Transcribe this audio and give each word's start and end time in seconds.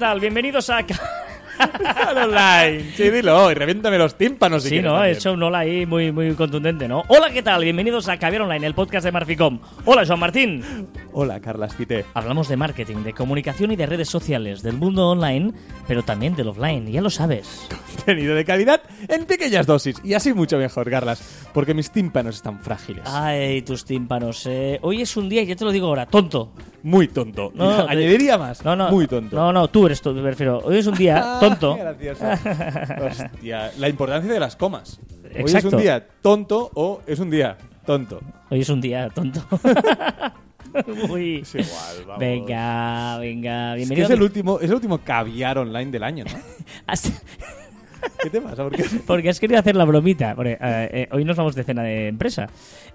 ¿qué 0.00 0.06
tal? 0.06 0.18
Bienvenidos 0.18 0.70
a... 0.70 0.82
Al 2.06 2.16
online. 2.16 2.92
Sí, 2.96 3.10
dilo. 3.10 3.50
Y 3.50 3.54
reviéntame 3.54 3.98
los 3.98 4.14
tímpanos 4.16 4.62
si 4.62 4.70
Sí, 4.70 4.82
¿no? 4.82 5.02
He 5.04 5.12
hecho 5.12 5.32
un 5.34 5.42
hola 5.42 5.58
ahí 5.60 5.84
muy, 5.86 6.10
muy 6.12 6.34
contundente, 6.34 6.88
¿no? 6.88 7.02
Hola, 7.08 7.30
¿qué 7.30 7.42
tal? 7.42 7.62
Bienvenidos 7.64 8.08
a 8.08 8.18
Caviar 8.18 8.42
Online, 8.42 8.66
el 8.66 8.74
podcast 8.74 9.04
de 9.04 9.12
Marficom. 9.12 9.58
Hola, 9.84 10.04
Joan 10.06 10.20
Martín. 10.20 10.62
Hola, 11.12 11.40
Carlas 11.40 11.76
Cité. 11.76 12.04
Hablamos 12.14 12.48
de 12.48 12.56
marketing, 12.56 12.98
de 13.04 13.12
comunicación 13.12 13.72
y 13.72 13.76
de 13.76 13.86
redes 13.86 14.08
sociales, 14.08 14.62
del 14.62 14.76
mundo 14.76 15.08
online, 15.10 15.52
pero 15.86 16.02
también 16.02 16.34
del 16.34 16.48
offline, 16.48 16.90
ya 16.90 17.00
lo 17.02 17.10
sabes. 17.10 17.68
Contenido 17.96 18.34
de 18.34 18.44
calidad 18.44 18.80
en 19.08 19.26
pequeñas 19.26 19.66
dosis. 19.66 19.96
Y 20.02 20.14
así 20.14 20.32
mucho 20.32 20.56
mejor, 20.58 20.88
Carlas. 20.90 21.46
Porque 21.52 21.74
mis 21.74 21.90
tímpanos 21.90 22.36
están 22.36 22.60
frágiles. 22.60 23.02
Ay, 23.06 23.62
tus 23.62 23.84
tímpanos. 23.84 24.46
eh. 24.46 24.78
Hoy 24.82 25.02
es 25.02 25.16
un 25.16 25.28
día, 25.28 25.42
ya 25.42 25.56
te 25.56 25.64
lo 25.64 25.72
digo 25.72 25.88
ahora, 25.88 26.06
tonto. 26.06 26.52
Muy 26.82 27.08
tonto. 27.08 27.52
No, 27.54 27.76
de- 27.76 27.82
Añadiría 27.90 28.38
más. 28.38 28.64
No, 28.64 28.74
no. 28.74 28.88
Muy 28.90 29.06
tonto. 29.06 29.36
No, 29.36 29.52
no, 29.52 29.68
tú 29.68 29.84
eres 29.86 30.00
tonto, 30.00 30.22
me 30.22 30.30
refiero. 30.30 30.58
Hoy 30.64 30.78
es 30.78 30.86
un 30.86 30.94
día 30.94 31.36
tonto. 31.58 31.78
Hostia, 33.06 33.72
la 33.78 33.88
importancia 33.88 34.32
de 34.32 34.40
las 34.40 34.56
comas. 34.56 35.00
Hoy 35.24 35.30
es 35.44 35.54
Exacto. 35.54 35.76
un 35.76 35.82
día 35.82 36.06
tonto 36.22 36.70
o 36.74 37.02
es 37.06 37.18
un 37.18 37.30
día 37.30 37.56
tonto. 37.86 38.20
Hoy 38.50 38.60
es 38.60 38.68
un 38.68 38.80
día 38.80 39.08
tonto. 39.10 39.42
Uy. 41.10 41.40
Es 41.40 41.54
igual, 41.54 42.04
vamos. 42.06 42.18
Venga, 42.20 43.18
venga, 43.18 43.72
Es 43.72 43.72
que 43.72 43.76
bienvenido. 43.78 44.06
es 44.06 44.10
el 44.10 44.22
último, 44.22 44.60
es 44.60 44.68
el 44.68 44.74
último 44.74 44.98
caviar 44.98 45.58
online 45.58 45.90
del 45.90 46.04
año, 46.04 46.24
¿no? 46.24 46.38
¿Qué 48.22 48.30
te 48.30 48.40
pasa? 48.40 48.62
¿Por 48.62 48.74
qué? 48.76 48.84
Porque 49.06 49.28
has 49.28 49.40
querido 49.40 49.58
hacer 49.58 49.76
la 49.76 49.84
bromita. 49.84 50.34
porque, 50.34 50.52
eh, 50.52 50.58
eh, 50.60 51.08
hoy 51.12 51.24
nos 51.24 51.36
vamos 51.36 51.54
de 51.54 51.64
cena 51.64 51.82
de 51.82 52.08
empresa. 52.08 52.48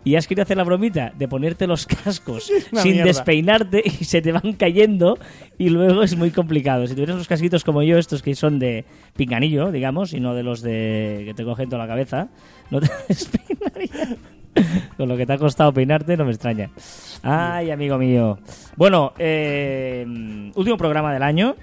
Y 0.03 0.16
has 0.16 0.28
querido 0.28 0.44
hacer 0.44 0.58
la 0.58 0.64
bromita 0.64 1.12
de 1.16 1.28
ponerte 1.28 1.67
los 1.67 1.86
cascos 1.86 2.45
sin 2.45 2.94
mierda. 2.94 3.06
despeinarte 3.06 3.84
y 3.86 4.03
se 4.06 4.22
te 4.22 4.31
van 4.31 4.53
cayendo. 4.53 5.17
Y 5.58 5.70
luego 5.70 6.03
es 6.03 6.16
muy 6.17 6.31
complicado. 6.31 6.86
Si 6.88 6.94
tuvieras 6.94 7.17
los 7.17 7.28
casquitos 7.28 7.64
como 7.64 7.81
yo, 7.84 7.98
estos 7.98 8.22
que 8.22 8.36
son 8.36 8.59
de 8.59 8.86
pinganillo, 9.16 9.72
digamos, 9.72 10.14
y 10.14 10.20
no 10.20 10.34
de 10.34 10.44
los 10.44 10.62
de 10.62 11.23
que 11.25 11.34
te 11.34 11.44
cogen 11.44 11.70
toda 11.70 11.84
la 11.84 11.88
cabeza, 11.88 12.30
no 12.72 12.81
te 12.81 12.89
despeinarías. 13.08 14.17
Con 14.95 15.09
lo 15.09 15.17
que 15.17 15.25
te 15.25 15.34
ha 15.34 15.38
costado 15.38 15.73
peinarte, 15.73 16.16
no 16.16 16.23
me 16.23 16.31
extraña. 16.31 16.70
Ay, 17.23 17.72
amigo 17.72 17.97
mío. 17.97 18.39
Bueno, 18.78 19.14
eh, 19.17 20.06
último 20.56 20.78
programa 20.78 21.14
del 21.14 21.23
año. 21.23 21.56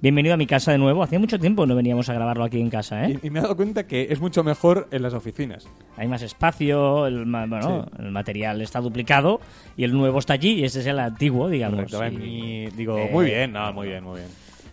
Bienvenido 0.00 0.34
a 0.34 0.36
mi 0.36 0.46
casa 0.46 0.70
de 0.70 0.78
nuevo. 0.78 1.02
Hacía 1.02 1.18
mucho 1.18 1.40
tiempo 1.40 1.66
no 1.66 1.74
veníamos 1.74 2.08
a 2.08 2.14
grabarlo 2.14 2.44
aquí 2.44 2.60
en 2.60 2.70
casa, 2.70 3.04
¿eh? 3.04 3.18
Y, 3.20 3.26
y 3.26 3.30
me 3.30 3.40
he 3.40 3.42
dado 3.42 3.56
cuenta 3.56 3.84
que 3.88 4.06
es 4.10 4.20
mucho 4.20 4.44
mejor 4.44 4.86
en 4.92 5.02
las 5.02 5.12
oficinas. 5.12 5.66
Hay 5.96 6.06
más 6.06 6.22
espacio, 6.22 7.06
el, 7.08 7.24
bueno, 7.24 7.84
el 7.98 8.12
material 8.12 8.60
está 8.62 8.80
duplicado 8.80 9.40
y 9.76 9.82
el 9.82 9.92
nuevo 9.92 10.20
está 10.20 10.34
allí 10.34 10.50
y 10.60 10.64
ese 10.64 10.80
es 10.80 10.86
el 10.86 11.00
antiguo, 11.00 11.48
digamos. 11.48 11.90
Correcto, 11.90 12.24
Y, 12.24 12.66
Digo, 12.76 12.96
eh, 12.96 13.08
muy 13.12 13.24
bien, 13.26 13.52
no, 13.52 13.72
muy 13.72 13.88
bien, 13.88 14.04
muy 14.04 14.20
bien. 14.20 14.28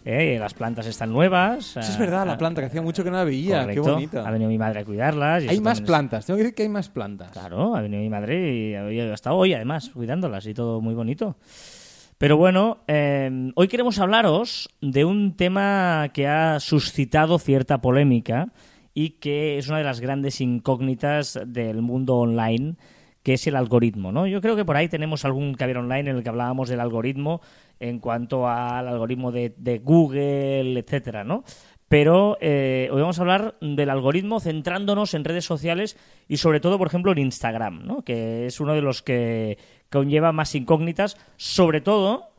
eh, 0.05 0.37
las 0.39 0.53
plantas 0.53 0.85
están 0.85 1.11
nuevas. 1.11 1.65
Sí, 1.65 1.79
es 1.79 1.95
ah, 1.95 1.99
verdad, 1.99 2.27
la 2.27 2.33
ah, 2.33 2.37
planta, 2.37 2.61
que 2.61 2.67
hacía 2.67 2.83
mucho 2.83 3.03
que 3.03 3.09
no 3.09 3.17
la 3.17 3.23
veía. 3.23 3.61
correcto. 3.61 3.83
Qué 3.83 3.89
bonita. 3.93 4.27
Ha 4.27 4.31
venido 4.31 4.47
mi 4.51 4.59
madre 4.59 4.81
a 4.81 4.85
cuidarlas. 4.85 5.43
y 5.43 5.47
Hay 5.49 5.55
más 5.59 5.77
también 5.79 5.83
es- 5.85 5.87
plantas, 5.87 6.25
tengo 6.27 6.37
que 6.37 6.43
decir 6.43 6.55
que 6.55 6.61
hay 6.63 6.69
más 6.69 6.89
plantas. 6.89 7.31
Claro, 7.31 7.75
ha 7.75 7.81
venido 7.81 7.99
mi 8.03 8.09
madre 8.09 8.53
y 8.93 8.99
ha 8.99 9.11
hasta 9.11 9.33
hoy, 9.33 9.55
además, 9.55 9.89
cuidándolas 9.91 10.45
y 10.45 10.53
todo 10.53 10.81
muy 10.81 10.93
bonito. 10.93 11.35
Pero 12.17 12.37
bueno, 12.37 12.77
eh, 12.87 13.51
hoy 13.55 13.67
queremos 13.67 13.99
hablaros 13.99 14.69
de 14.79 15.03
un 15.03 15.35
tema 15.35 16.11
que 16.13 16.27
ha 16.27 16.61
suscitado 16.61 17.39
cierta 17.39 17.81
polémica 17.81 18.53
y 18.93 19.11
que 19.19 19.57
es 19.57 19.67
una 19.67 19.79
de 19.79 19.83
las 19.83 19.99
grandes 19.99 20.39
incógnitas 20.39 21.37
del 21.45 21.81
mundo 21.81 22.15
online, 22.15 22.75
que 23.21 23.33
es 23.33 23.45
el 23.47 23.57
algoritmo, 23.57 24.13
¿no? 24.13 24.27
Yo 24.27 24.39
creo 24.39 24.55
que 24.55 24.63
por 24.63 24.77
ahí 24.77 24.87
tenemos 24.87 25.25
algún 25.25 25.55
caber 25.55 25.77
online 25.77 26.09
en 26.11 26.15
el 26.15 26.23
que 26.23 26.29
hablábamos 26.29 26.69
del 26.69 26.79
algoritmo 26.79 27.41
en 27.81 27.99
cuanto 27.99 28.47
al 28.47 28.87
algoritmo 28.87 29.33
de, 29.33 29.53
de 29.57 29.79
Google, 29.79 30.79
etcétera, 30.79 31.25
¿no? 31.25 31.43
Pero 31.87 32.37
eh, 32.41 32.89
hoy 32.91 33.01
vamos 33.01 33.19
a 33.19 33.21
hablar 33.21 33.55
del 33.61 33.89
algoritmo 33.89 34.39
centrándonos 34.39 35.13
en 35.13 35.23
redes 35.23 35.45
sociales 35.45 35.97
y 36.27 36.37
sobre 36.37 36.59
todo, 36.59 36.77
por 36.79 36.87
ejemplo, 36.87 37.11
en 37.11 37.19
Instagram, 37.19 37.85
¿no? 37.85 38.01
que 38.03 38.47
es 38.47 38.59
uno 38.59 38.73
de 38.73 38.81
los 38.81 39.03
que 39.03 39.59
conlleva 39.91 40.31
más 40.31 40.55
incógnitas, 40.55 41.15
sobre 41.37 41.81
todo 41.81 42.29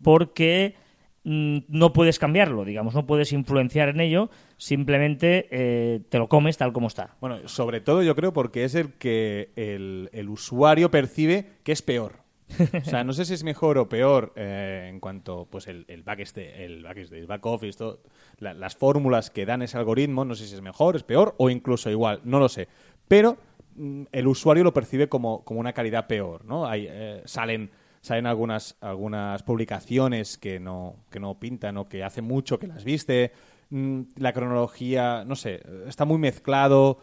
porque 0.00 0.76
mm, 1.24 1.58
no 1.68 1.92
puedes 1.92 2.20
cambiarlo, 2.20 2.64
digamos, 2.64 2.94
no 2.94 3.04
puedes 3.04 3.32
influenciar 3.32 3.88
en 3.88 4.00
ello, 4.00 4.30
simplemente 4.58 5.48
eh, 5.50 6.00
te 6.08 6.18
lo 6.18 6.28
comes 6.28 6.56
tal 6.56 6.72
como 6.72 6.86
está. 6.86 7.16
Bueno, 7.20 7.48
sobre 7.48 7.80
todo 7.80 8.02
yo 8.04 8.14
creo 8.14 8.32
porque 8.32 8.62
es 8.62 8.76
el 8.76 8.92
que 8.92 9.50
el, 9.56 10.08
el 10.12 10.28
usuario 10.28 10.92
percibe 10.92 11.50
que 11.64 11.72
es 11.72 11.82
peor. 11.82 12.23
O 12.80 12.84
sea, 12.84 13.02
no 13.04 13.12
sé 13.12 13.24
si 13.24 13.34
es 13.34 13.42
mejor 13.42 13.78
o 13.78 13.88
peor 13.88 14.32
eh, 14.36 14.88
en 14.90 15.00
cuanto 15.00 15.46
pues 15.50 15.66
el, 15.66 15.84
el 15.88 15.94
el 15.96 16.02
backstage, 16.04 16.54
el 17.12 17.26
back 17.26 17.46
office, 17.46 17.78
todo, 17.78 18.00
la- 18.38 18.54
las 18.54 18.76
fórmulas 18.76 19.30
que 19.30 19.46
dan 19.46 19.62
ese 19.62 19.76
algoritmo, 19.78 20.24
no 20.24 20.34
sé 20.34 20.46
si 20.46 20.54
es 20.54 20.60
mejor, 20.60 20.96
es 20.96 21.02
peor 21.02 21.34
o 21.38 21.50
incluso 21.50 21.90
igual, 21.90 22.20
no 22.24 22.38
lo 22.38 22.48
sé. 22.48 22.68
Pero 23.08 23.38
mm, 23.76 24.04
el 24.12 24.26
usuario 24.26 24.62
lo 24.64 24.72
percibe 24.74 25.08
como, 25.08 25.44
como 25.44 25.60
una 25.60 25.72
calidad 25.72 26.06
peor, 26.06 26.44
¿no? 26.44 26.66
Hay, 26.66 26.86
eh, 26.90 27.22
salen 27.24 27.70
salen 28.00 28.26
algunas, 28.26 28.76
algunas 28.82 29.42
publicaciones 29.42 30.36
que 30.36 30.60
no, 30.60 30.96
que 31.10 31.18
no 31.20 31.40
pintan 31.40 31.78
o 31.78 31.88
que 31.88 32.04
hace 32.04 32.20
mucho 32.20 32.58
que 32.58 32.66
las 32.66 32.84
viste. 32.84 33.32
Mm, 33.70 34.02
La 34.16 34.32
cronología, 34.34 35.24
no 35.26 35.34
sé, 35.36 35.62
está 35.88 36.04
muy 36.04 36.18
mezclado. 36.18 36.98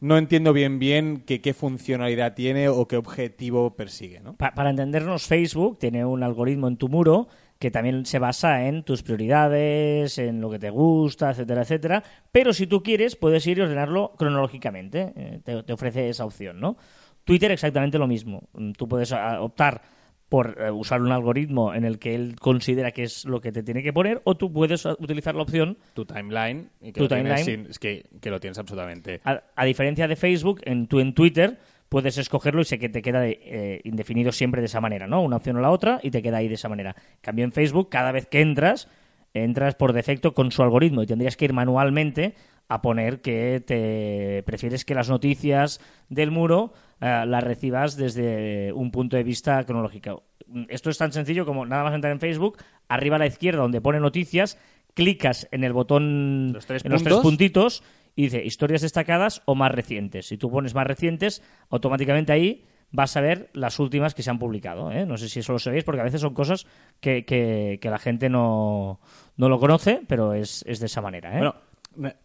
No 0.00 0.18
entiendo 0.18 0.52
bien 0.52 0.78
bien 0.78 1.22
qué, 1.26 1.54
funcionalidad 1.54 2.34
tiene 2.34 2.68
o 2.68 2.86
qué 2.86 2.96
objetivo 2.96 3.74
persigue, 3.76 4.20
¿no? 4.20 4.36
Pa- 4.36 4.52
para 4.52 4.70
entendernos, 4.70 5.26
Facebook 5.26 5.78
tiene 5.78 6.04
un 6.04 6.22
algoritmo 6.22 6.68
en 6.68 6.76
tu 6.76 6.88
muro 6.88 7.28
que 7.58 7.70
también 7.70 8.04
se 8.04 8.18
basa 8.18 8.66
en 8.66 8.82
tus 8.82 9.02
prioridades, 9.02 10.18
en 10.18 10.42
lo 10.42 10.50
que 10.50 10.58
te 10.58 10.68
gusta, 10.68 11.30
etcétera, 11.30 11.62
etcétera. 11.62 12.02
Pero 12.30 12.52
si 12.52 12.66
tú 12.66 12.82
quieres, 12.82 13.16
puedes 13.16 13.46
ir 13.46 13.56
y 13.56 13.62
ordenarlo 13.62 14.12
cronológicamente. 14.18 15.12
eh, 15.16 15.40
te, 15.42 15.62
te 15.62 15.72
ofrece 15.72 16.10
esa 16.10 16.26
opción, 16.26 16.60
¿no? 16.60 16.76
Twitter 17.24 17.50
exactamente 17.50 17.98
lo 17.98 18.06
mismo. 18.06 18.42
Mm, 18.52 18.72
Tú 18.72 18.86
puedes 18.86 19.10
ah, 19.12 19.40
optar 19.40 19.80
por 20.28 20.56
eh, 20.60 20.70
usar 20.70 21.00
un 21.02 21.12
algoritmo 21.12 21.72
en 21.74 21.84
el 21.84 21.98
que 21.98 22.14
él 22.14 22.34
considera 22.40 22.90
que 22.90 23.04
es 23.04 23.24
lo 23.24 23.40
que 23.40 23.52
te 23.52 23.62
tiene 23.62 23.82
que 23.82 23.92
poner, 23.92 24.20
o 24.24 24.36
tú 24.36 24.52
puedes 24.52 24.84
ah, 24.86 24.96
utilizar 24.98 25.34
la 25.36 25.42
opción 25.42 25.78
Tu 25.94 26.04
timeline, 26.04 26.70
y 26.80 26.86
que, 26.92 27.00
Tu 27.00 27.02
lo 27.04 27.08
timeline. 27.08 27.44
sin- 27.44 27.66
es 27.66 27.78
que, 27.78 28.06
que 28.20 28.30
lo 28.30 28.40
tienes 28.40 28.58
absolutamente. 28.58 29.20
A, 29.24 29.42
a 29.54 29.64
diferencia 29.64 30.08
de 30.08 30.16
Facebook, 30.16 30.60
en 30.64 30.88
tu 30.88 30.98
en 31.00 31.14
Twitter 31.14 31.58
puedes 31.88 32.18
escogerlo 32.18 32.60
y 32.62 32.64
sé 32.64 32.80
que 32.80 32.88
te 32.88 33.00
queda 33.02 33.20
de, 33.20 33.38
eh, 33.44 33.80
indefinido 33.84 34.32
siempre 34.32 34.60
de 34.60 34.66
esa 34.66 34.80
manera, 34.80 35.06
¿no? 35.06 35.22
Una 35.22 35.36
opción 35.36 35.56
o 35.56 35.60
la 35.60 35.70
otra 35.70 36.00
y 36.02 36.10
te 36.10 36.20
queda 36.22 36.38
ahí 36.38 36.48
de 36.48 36.54
esa 36.54 36.68
manera. 36.68 36.96
En 36.98 37.20
cambio, 37.20 37.44
en 37.44 37.52
Facebook, 37.52 37.88
cada 37.90 38.10
vez 38.10 38.26
que 38.26 38.40
entras, 38.40 38.88
entras 39.34 39.76
por 39.76 39.92
defecto 39.92 40.34
con 40.34 40.50
su 40.50 40.62
algoritmo 40.64 41.02
y 41.02 41.06
tendrías 41.06 41.36
que 41.36 41.44
ir 41.44 41.52
manualmente 41.52 42.34
a 42.68 42.82
poner 42.82 43.20
que 43.20 43.60
te 43.64 44.42
prefieres 44.44 44.84
que 44.84 44.94
las 44.94 45.08
noticias 45.08 45.80
del 46.08 46.30
muro 46.30 46.72
eh, 47.00 47.24
las 47.26 47.44
recibas 47.44 47.96
desde 47.96 48.72
un 48.72 48.90
punto 48.90 49.16
de 49.16 49.22
vista 49.22 49.62
cronológico. 49.64 50.24
Esto 50.68 50.90
es 50.90 50.98
tan 50.98 51.12
sencillo 51.12 51.44
como 51.44 51.66
nada 51.66 51.84
más 51.84 51.94
entrar 51.94 52.12
en 52.12 52.20
Facebook, 52.20 52.58
arriba 52.88 53.16
a 53.16 53.18
la 53.18 53.26
izquierda 53.26 53.62
donde 53.62 53.80
pone 53.80 54.00
noticias, 54.00 54.58
clicas 54.94 55.48
en 55.52 55.64
el 55.64 55.72
botón 55.72 56.52
Los 56.52 56.66
tres 56.66 56.84
en 56.84 56.92
los 56.92 57.02
tres 57.02 57.16
puntitos 57.22 57.82
y 58.14 58.22
dice 58.24 58.44
historias 58.44 58.82
destacadas 58.82 59.42
o 59.44 59.54
más 59.54 59.70
recientes. 59.72 60.26
Si 60.26 60.38
tú 60.38 60.50
pones 60.50 60.74
más 60.74 60.86
recientes, 60.86 61.42
automáticamente 61.68 62.32
ahí 62.32 62.64
vas 62.92 63.16
a 63.16 63.20
ver 63.20 63.50
las 63.52 63.78
últimas 63.80 64.14
que 64.14 64.22
se 64.22 64.30
han 64.30 64.38
publicado. 64.38 64.90
¿eh? 64.92 65.04
No 65.04 65.16
sé 65.18 65.28
si 65.28 65.40
eso 65.40 65.52
lo 65.52 65.58
sabéis, 65.58 65.84
porque 65.84 66.00
a 66.00 66.04
veces 66.04 66.20
son 66.20 66.32
cosas 66.32 66.66
que, 67.00 67.24
que- 67.26 67.78
que 67.82 67.90
la 67.90 67.98
gente 67.98 68.30
no, 68.30 69.00
no 69.36 69.48
lo 69.48 69.58
conoce, 69.58 70.00
pero 70.06 70.32
es, 70.32 70.64
es 70.66 70.78
de 70.80 70.86
esa 70.86 71.02
manera. 71.02 71.30
¿eh? 71.34 71.38
Bueno, 71.38 71.56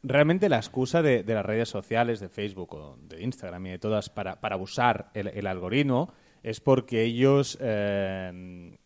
realmente 0.04 0.50
la 0.50 0.58
excusa 0.58 1.02
de, 1.02 1.24
las 1.24 1.46
redes 1.46 1.70
sociales, 1.70 2.20
de 2.20 2.30
Facebook 2.30 2.74
o 2.74 2.98
de 3.02 3.24
Instagram 3.24 3.68
y 3.68 3.70
de 3.72 3.80
todas 3.80 4.10
para, 4.10 4.40
para 4.40 4.58
usar 4.58 5.12
el, 5.14 5.48
algoritmo 5.48 6.14
es 6.44 6.60
porque 6.60 7.04
ellos 7.04 7.58
eh, 7.62 8.78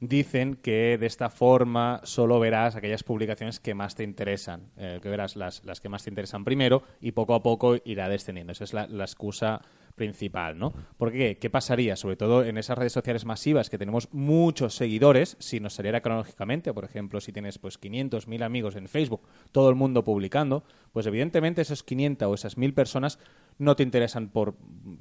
dicen 0.00 0.56
que 0.56 0.98
de 0.98 1.06
esta 1.06 1.30
forma 1.30 2.00
solo 2.04 2.38
verás 2.40 2.76
aquellas 2.76 3.02
publicaciones 3.02 3.60
que 3.60 3.74
más 3.74 3.94
te 3.94 4.04
interesan, 4.04 4.70
eh, 4.76 5.00
que 5.02 5.08
verás 5.08 5.36
las, 5.36 5.64
las 5.64 5.80
que 5.80 5.88
más 5.88 6.04
te 6.04 6.10
interesan 6.10 6.44
primero 6.44 6.82
y 7.00 7.12
poco 7.12 7.34
a 7.34 7.42
poco 7.42 7.76
irá 7.84 8.08
descendiendo. 8.08 8.52
Esa 8.52 8.64
es 8.64 8.72
la 8.72 9.04
excusa 9.04 9.62
principal, 9.94 10.58
¿no? 10.58 10.72
Porque 10.96 11.38
¿qué 11.38 11.50
pasaría? 11.50 11.96
Sobre 11.96 12.16
todo 12.16 12.44
en 12.44 12.58
esas 12.58 12.78
redes 12.78 12.92
sociales 12.92 13.24
masivas 13.24 13.70
que 13.70 13.78
tenemos 13.78 14.08
muchos 14.12 14.74
seguidores, 14.74 15.36
si 15.38 15.60
nos 15.60 15.74
saliera 15.74 16.00
cronológicamente, 16.00 16.72
por 16.72 16.84
ejemplo, 16.84 17.20
si 17.20 17.32
tienes 17.32 17.58
pues 17.58 17.78
500, 17.78 18.28
1000 18.28 18.42
amigos 18.42 18.76
en 18.76 18.88
Facebook, 18.88 19.22
todo 19.52 19.68
el 19.68 19.74
mundo 19.74 20.04
publicando, 20.04 20.64
pues 20.92 21.06
evidentemente 21.06 21.62
esos 21.62 21.82
500 21.82 22.28
o 22.28 22.34
esas 22.34 22.56
1000 22.56 22.74
personas 22.74 23.18
no 23.58 23.76
te 23.76 23.82
interesan 23.82 24.28
por, 24.28 24.54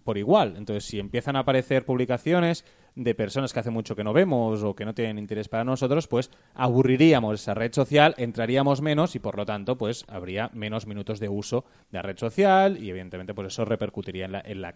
por 0.04 0.18
igual. 0.18 0.56
Entonces, 0.58 0.86
si 0.86 1.00
empiezan 1.00 1.36
a 1.36 1.40
aparecer 1.40 1.86
publicaciones 1.86 2.66
de 2.96 3.16
personas 3.16 3.54
que 3.54 3.60
hace 3.60 3.70
mucho 3.70 3.96
que 3.96 4.04
no 4.04 4.14
vemos 4.14 4.64
o 4.64 4.76
que 4.76 4.86
no 4.86 4.94
tienen 4.94 5.18
interés 5.18 5.48
para 5.48 5.64
nosotros, 5.64 6.08
pues 6.08 6.30
aburriríamos 6.54 7.42
esa 7.42 7.54
red 7.54 7.74
social, 7.74 8.14
entraríamos 8.18 8.82
menos 8.82 9.16
y 9.16 9.20
por 9.20 9.38
lo 9.38 9.46
tanto, 9.46 9.78
pues 9.78 10.06
habría 10.08 10.50
menos 10.54 10.88
minutos 10.88 11.20
de 11.20 11.30
uso 11.30 11.66
de 11.90 11.98
la 11.98 12.02
red 12.02 12.18
social 12.18 12.78
y 12.82 12.90
evidentemente 12.90 13.34
pues 13.34 13.48
eso 13.48 13.66
repercutiría 13.66 14.26
en 14.26 14.32
la, 14.34 14.42
en 14.46 14.62
la 14.62 14.74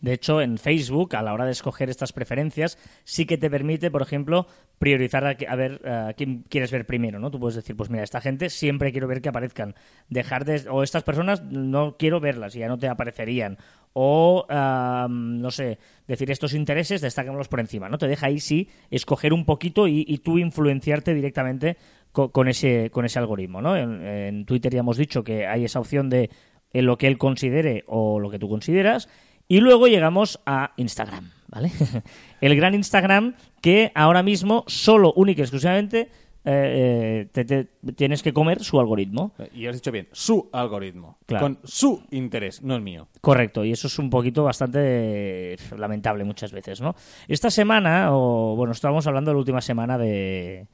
De 0.00 0.14
hecho, 0.14 0.40
en 0.40 0.56
Facebook, 0.56 1.16
a 1.16 1.22
la 1.22 1.34
hora 1.34 1.44
de 1.44 1.52
escoger 1.52 1.90
estas 1.90 2.12
preferencias, 2.14 2.78
sí 3.04 3.26
que 3.26 3.36
te 3.36 3.50
permite, 3.50 3.90
por 3.90 4.00
ejemplo, 4.00 4.46
priorizar 4.78 5.26
a, 5.26 5.36
a 5.48 5.56
ver 5.56 5.86
a 5.86 6.14
quién 6.14 6.44
quieres 6.48 6.70
ver 6.70 6.86
primero, 6.86 7.18
¿no? 7.18 7.30
Tú 7.30 7.38
puedes 7.38 7.56
decir, 7.56 7.76
pues 7.76 7.90
mira, 7.90 8.02
esta 8.02 8.22
gente 8.22 8.48
siempre 8.48 8.90
quiero 8.90 9.06
ver 9.06 9.20
que 9.20 9.28
aparezcan. 9.28 9.74
Dejar 10.08 10.46
de... 10.46 10.66
O 10.70 10.82
estas 10.82 11.02
personas 11.02 11.42
no 11.42 11.96
quiero 11.98 12.20
verlas 12.20 12.56
y 12.56 12.60
ya 12.60 12.68
no 12.68 12.78
te 12.78 12.88
aparecerían. 12.88 13.58
O, 13.92 14.46
no 14.48 15.50
sé, 15.50 15.78
decir 16.06 16.30
estos 16.30 16.54
intereses, 16.54 17.02
destácamelos 17.02 17.48
por 17.48 17.60
encima, 17.60 17.88
¿no? 17.90 17.98
Te 17.98 18.08
deja 18.08 18.28
ahí 18.28 18.40
sí 18.40 18.68
escoger 18.90 19.32
un 19.34 19.44
poquito 19.44 19.88
y, 19.88 20.04
tú 20.24 20.38
influenciarte 20.38 21.12
directamente 21.14 21.76
co- 22.12 22.30
con, 22.32 22.48
ese, 22.48 22.90
con 22.90 23.04
ese 23.04 23.18
algoritmo, 23.18 23.60
¿no? 23.60 23.76
En 23.76 24.44
Twitter 24.46 24.72
ya 24.72 24.80
hemos 24.80 24.96
dicho 24.96 25.22
que 25.24 25.46
hay 25.46 25.64
esa 25.64 25.80
opción 25.80 26.08
de 26.10 26.30
en 26.78 26.86
lo 26.86 26.98
que 26.98 27.06
él 27.06 27.18
considere 27.18 27.84
o 27.86 28.18
lo 28.20 28.30
que 28.30 28.38
tú 28.38 28.48
consideras. 28.48 29.08
Y 29.48 29.60
luego 29.60 29.86
llegamos 29.86 30.40
a 30.46 30.72
Instagram, 30.76 31.30
¿vale? 31.48 31.70
El 32.40 32.56
gran 32.56 32.74
Instagram 32.74 33.34
que 33.60 33.92
ahora 33.94 34.22
mismo 34.22 34.64
solo, 34.66 35.12
única 35.14 35.40
y 35.40 35.44
exclusivamente 35.44 36.08
eh, 36.48 37.24
eh, 37.24 37.28
te, 37.32 37.44
te- 37.44 37.66
tienes 37.96 38.22
que 38.22 38.32
comer 38.32 38.62
su 38.62 38.78
algoritmo. 38.78 39.32
Y 39.52 39.66
has 39.66 39.74
dicho 39.74 39.90
bien, 39.90 40.06
su 40.12 40.48
algoritmo, 40.52 41.18
Claro. 41.26 41.44
con 41.46 41.58
su 41.64 42.02
interés, 42.12 42.62
no 42.62 42.76
el 42.76 42.82
mío. 42.82 43.08
Correcto, 43.20 43.64
y 43.64 43.72
eso 43.72 43.88
es 43.88 43.98
un 43.98 44.10
poquito 44.10 44.44
bastante 44.44 45.56
lamentable 45.76 46.22
muchas 46.24 46.52
veces, 46.52 46.80
¿no? 46.80 46.94
Esta 47.26 47.50
semana, 47.50 48.08
o 48.12 48.54
bueno, 48.56 48.72
estábamos 48.72 49.06
hablando 49.08 49.30
de 49.30 49.34
la 49.34 49.38
última 49.40 49.60
semana 49.60 49.98
de, 49.98 50.66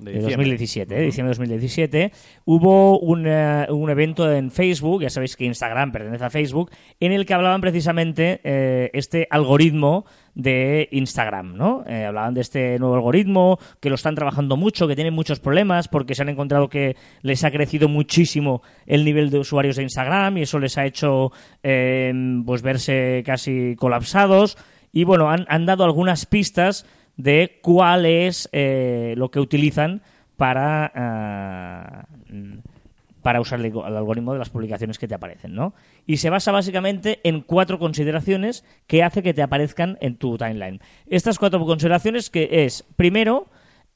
De 0.00 0.12
de 0.12 0.18
diciembre. 0.18 0.36
2017, 0.36 0.96
¿eh? 0.96 1.02
diciembre 1.02 1.34
de 1.34 1.38
2017, 1.38 2.12
hubo 2.46 2.98
un, 2.98 3.26
eh, 3.26 3.66
un 3.70 3.90
evento 3.90 4.32
en 4.32 4.50
Facebook, 4.50 5.02
ya 5.02 5.10
sabéis 5.10 5.36
que 5.36 5.44
Instagram 5.44 5.92
pertenece 5.92 6.24
a 6.24 6.30
Facebook, 6.30 6.70
en 6.98 7.12
el 7.12 7.26
que 7.26 7.34
hablaban 7.34 7.60
precisamente 7.60 8.40
eh, 8.44 8.90
este 8.94 9.26
algoritmo 9.30 10.06
de 10.34 10.88
Instagram, 10.92 11.56
¿no? 11.56 11.84
Eh, 11.86 12.04
hablaban 12.04 12.34
de 12.34 12.40
este 12.40 12.78
nuevo 12.78 12.94
algoritmo, 12.94 13.58
que 13.80 13.88
lo 13.88 13.96
están 13.96 14.14
trabajando 14.14 14.56
mucho, 14.56 14.88
que 14.88 14.94
tienen 14.94 15.14
muchos 15.14 15.40
problemas 15.40 15.88
porque 15.88 16.14
se 16.14 16.22
han 16.22 16.28
encontrado 16.28 16.68
que 16.68 16.96
les 17.22 17.44
ha 17.44 17.50
crecido 17.50 17.88
muchísimo 17.88 18.62
el 18.86 19.04
nivel 19.04 19.30
de 19.30 19.38
usuarios 19.38 19.76
de 19.76 19.82
Instagram 19.82 20.38
y 20.38 20.42
eso 20.42 20.58
les 20.58 20.78
ha 20.78 20.86
hecho 20.86 21.32
eh, 21.62 22.12
pues 22.46 22.62
verse 22.62 23.22
casi 23.24 23.76
colapsados 23.76 24.56
y 24.92 25.04
bueno, 25.04 25.30
han, 25.30 25.46
han 25.48 25.66
dado 25.66 25.84
algunas 25.84 26.26
pistas 26.26 26.86
de 27.22 27.58
cuál 27.62 28.06
es 28.06 28.48
eh, 28.52 29.14
lo 29.16 29.30
que 29.30 29.40
utilizan 29.40 30.02
para, 30.36 32.06
mm, 32.28 32.58
para 33.22 33.40
usar 33.40 33.58
el, 33.60 33.66
algo- 33.66 33.86
el 33.86 33.96
algoritmo 33.96 34.32
de 34.32 34.38
las 34.38 34.48
publicaciones 34.50 34.98
que 34.98 35.06
te 35.06 35.14
aparecen, 35.14 35.54
¿no? 35.54 35.74
Y 36.06 36.16
se 36.16 36.30
basa 36.30 36.52
básicamente 36.52 37.20
en 37.24 37.42
cuatro 37.42 37.78
consideraciones 37.78 38.64
que 38.86 39.02
hace 39.02 39.22
que 39.22 39.34
te 39.34 39.42
aparezcan 39.42 39.98
en 40.00 40.16
tu 40.16 40.38
timeline. 40.38 40.80
Estas 41.06 41.38
cuatro 41.38 41.64
consideraciones 41.66 42.30
que 42.30 42.64
es, 42.64 42.82
primero, 42.96 43.48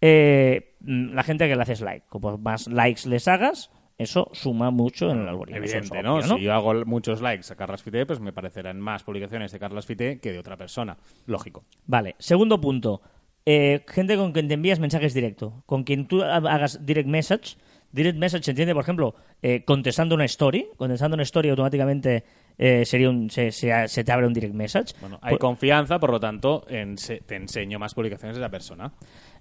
eh, 0.02 0.74
la 0.84 1.22
gente 1.22 1.48
que 1.48 1.56
le 1.56 1.62
haces 1.62 1.80
like. 1.80 2.04
Como 2.10 2.36
más 2.36 2.66
likes 2.68 3.08
les 3.08 3.26
hagas, 3.26 3.70
eso 3.96 4.28
suma 4.32 4.70
mucho 4.70 5.10
en 5.10 5.20
el 5.22 5.28
algoritmo. 5.28 5.64
Eso 5.64 5.78
es 5.78 5.84
Evidente, 5.90 6.02
¿no? 6.02 6.20
Si 6.20 6.42
yo 6.42 6.52
hago 6.52 6.74
muchos 6.84 7.22
likes 7.22 7.50
a 7.50 7.56
Carlas 7.56 7.82
Fité, 7.82 8.04
pues 8.04 8.20
me 8.20 8.32
parecerán 8.34 8.78
más 8.78 9.02
publicaciones 9.04 9.52
de 9.52 9.58
Carlas 9.58 9.86
Fité 9.86 10.18
que 10.20 10.32
de 10.32 10.38
otra 10.38 10.58
persona. 10.58 10.98
Lógico. 11.26 11.64
Vale, 11.86 12.14
segundo 12.18 12.60
punto. 12.60 13.00
Eh, 13.46 13.84
gente 13.88 14.16
con 14.16 14.32
quien 14.32 14.48
te 14.48 14.54
envías 14.54 14.78
mensajes 14.80 15.12
directo. 15.14 15.62
Con 15.66 15.84
quien 15.84 16.06
tú 16.06 16.22
ha- 16.22 16.36
hagas 16.36 16.84
direct 16.86 17.08
message. 17.08 17.56
Direct 17.92 18.18
message 18.18 18.44
se 18.44 18.50
entiende, 18.52 18.74
por 18.74 18.82
ejemplo, 18.82 19.14
eh, 19.42 19.64
contestando 19.64 20.14
una 20.14 20.24
story. 20.24 20.66
Contestando 20.76 21.14
una 21.14 21.22
story 21.24 21.50
automáticamente 21.50 22.24
eh, 22.56 22.84
sería 22.84 23.10
un, 23.10 23.30
se, 23.30 23.50
se- 23.52 23.88
se 23.88 24.04
te 24.04 24.12
abre 24.12 24.26
un 24.26 24.32
direct 24.32 24.54
message. 24.54 24.94
Bueno, 25.00 25.18
hay 25.22 25.32
Por- 25.32 25.40
confianza, 25.40 25.98
por 25.98 26.10
lo 26.10 26.20
tanto, 26.20 26.64
en 26.68 26.96
se- 26.98 27.20
te 27.20 27.36
enseño 27.36 27.78
más 27.78 27.94
publicaciones 27.94 28.36
de 28.36 28.40
la 28.40 28.50
persona. 28.50 28.92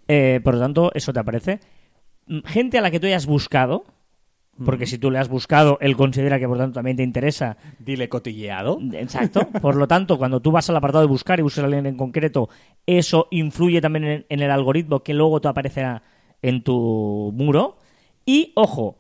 Eh, 0.08 0.42
por 0.44 0.56
lo 0.56 0.60
tanto, 0.60 0.92
eso 0.94 1.14
te 1.14 1.20
aparece. 1.20 1.60
Mm, 2.28 2.40
Gente 2.46 2.78
a 2.78 2.82
la 2.82 2.92
que 2.92 3.00
tú 3.00 3.08
hayas 3.08 3.26
buscado. 3.26 3.86
Porque 4.64 4.86
si 4.86 4.98
tú 4.98 5.10
le 5.10 5.20
has 5.20 5.30
buscado, 5.30 5.78
él 5.82 5.96
considera 5.96 6.40
que 6.40 6.48
por 6.48 6.58
tanto 6.58 6.76
también 6.76 6.98
te 6.98 7.04
interesa. 7.04 7.58
Dile 7.80 8.08
cotilleado. 8.08 8.80
Exacto. 8.94 9.48
Por 9.62 9.76
lo 9.76 9.88
tanto, 9.88 10.18
cuando 10.18 10.42
tú 10.42 10.52
vas 10.52 10.70
al 10.70 10.76
apartado 10.76 11.04
de 11.04 11.08
buscar 11.08 11.40
y 11.40 11.44
buscas 11.44 11.64
a 11.64 11.66
alguien 11.66 11.86
en 11.86 11.98
concreto, 11.98 12.50
eso 12.86 13.28
influye 13.32 13.82
también 13.82 14.06
en, 14.06 14.26
en 14.30 14.42
el 14.42 14.52
algoritmo 14.52 15.02
que 15.02 15.14
luego 15.14 15.42
te 15.42 15.48
aparecerá 15.48 16.04
en 16.42 16.64
tu 16.64 17.32
muro. 17.36 17.78
Y, 18.26 18.52
ojo, 18.56 18.98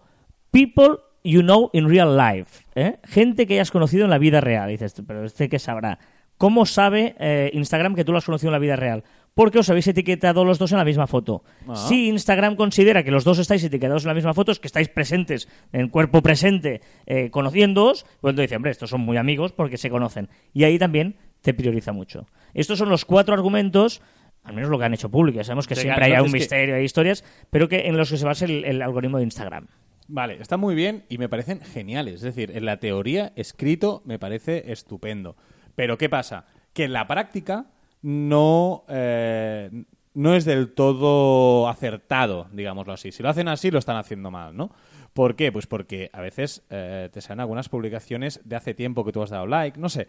people 0.52 0.98
you 1.24 1.42
know 1.42 1.70
in 1.74 1.88
real 1.88 2.18
life. 2.18 2.64
¿eh? 2.76 2.98
Gente 3.04 3.48
que 3.48 3.56
hayas 3.56 3.72
conocido 3.72 4.06
en 4.06 4.10
la 4.10 4.18
vida 4.18 4.42
real. 4.42 4.70
Dices, 4.70 4.96
pero 5.06 5.24
este 5.26 5.50
que 5.50 5.60
sabrá. 5.60 6.00
¿Cómo 6.38 6.66
sabe 6.66 7.16
eh, 7.20 7.52
Instagram 7.54 7.96
que 7.96 8.04
tú 8.04 8.12
lo 8.12 8.18
has 8.18 8.26
conocido 8.26 8.50
en 8.50 8.54
la 8.54 8.60
vida 8.60 8.76
real? 8.76 9.04
Porque 9.36 9.60
os 9.60 9.70
habéis 9.70 9.88
etiquetado 9.88 10.46
los 10.46 10.60
dos 10.60 10.72
en 10.72 10.78
la 10.78 10.86
misma 10.86 11.08
foto. 11.08 11.44
Ah. 11.68 11.76
Si 11.76 12.08
Instagram 12.10 12.56
considera 12.56 13.04
que 13.04 13.10
los 13.12 13.24
dos 13.24 13.40
estáis 13.40 13.64
etiquetados 13.64 14.04
en 14.04 14.10
la 14.10 14.14
misma 14.14 14.34
foto, 14.34 14.52
es 14.52 14.60
que 14.60 14.68
estáis 14.68 14.90
presentes, 14.90 15.48
en 15.72 15.90
cuerpo 15.90 16.22
presente, 16.22 16.82
eh, 17.08 17.30
conociéndoos, 17.32 18.04
pues 18.22 18.32
entonces 18.32 18.50
dice, 18.50 18.56
hombre, 18.58 18.72
estos 18.72 18.90
son 18.92 19.02
muy 19.02 19.18
amigos 19.18 19.52
porque 19.52 19.78
se 19.78 19.90
conocen. 19.90 20.30
Y 20.54 20.66
ahí 20.66 20.78
también 20.78 21.16
te 21.42 21.54
prioriza 21.54 21.92
mucho. 21.94 22.28
Estos 22.54 22.78
son 22.78 22.90
los 22.90 23.06
cuatro 23.06 23.34
argumentos, 23.34 24.02
al 24.44 24.54
menos 24.54 24.70
lo 24.70 24.78
que 24.78 24.86
han 24.86 24.94
hecho 24.94 25.10
público. 25.10 25.38
Ya 25.38 25.44
Sabemos 25.44 25.68
que 25.68 25.74
De 25.76 25.82
siempre 25.82 26.06
hay 26.06 26.20
un 26.22 26.28
que- 26.28 26.34
misterio, 26.34 26.76
hay 26.76 26.84
historias, 26.84 27.24
pero 27.50 27.68
que 27.68 27.88
en 27.88 27.98
los 27.98 28.12
que 28.12 28.18
se 28.18 28.26
basa 28.26 28.46
el, 28.46 28.64
el 28.66 28.82
algoritmo 28.84 29.18
de 29.18 29.24
Instagram. 29.24 29.68
Vale, 30.08 30.38
está 30.40 30.58
muy 30.58 30.76
bien 30.76 31.06
y 31.10 31.18
me 31.18 31.28
parecen 31.30 31.62
geniales. 31.62 32.16
Es 32.16 32.22
decir, 32.22 32.52
en 32.56 32.66
la 32.66 32.78
teoría, 32.78 33.32
escrito, 33.36 34.04
me 34.06 34.20
parece 34.20 34.72
estupendo. 34.72 35.36
Pero 35.76 35.98
¿qué 35.98 36.08
pasa? 36.10 36.46
Que 36.74 36.84
en 36.84 36.94
la 36.94 37.08
práctica 37.08 37.68
no, 38.04 38.84
eh, 38.90 39.86
no 40.14 40.36
es 40.36 40.46
del 40.46 40.74
todo 40.74 41.68
acertado, 41.68 42.48
digámoslo 42.52 42.94
así. 42.94 43.12
Si 43.12 43.24
lo 43.24 43.30
hacen 43.30 43.48
así, 43.48 43.72
lo 43.72 43.80
están 43.80 43.98
haciendo 43.98 44.30
mal, 44.30 44.56
¿no? 44.56 44.72
¿Por 45.14 45.36
qué? 45.36 45.52
Pues 45.52 45.68
porque 45.68 46.10
a 46.14 46.22
veces 46.22 46.64
eh, 46.70 47.10
te 47.12 47.22
salen 47.22 47.40
algunas 47.40 47.70
publicaciones 47.70 48.42
de 48.44 48.56
hace 48.56 48.74
tiempo 48.74 49.06
que 49.06 49.12
tú 49.12 49.22
has 49.22 49.30
dado 49.30 49.48
like, 49.48 49.80
no 49.80 49.90
sé. 49.90 50.08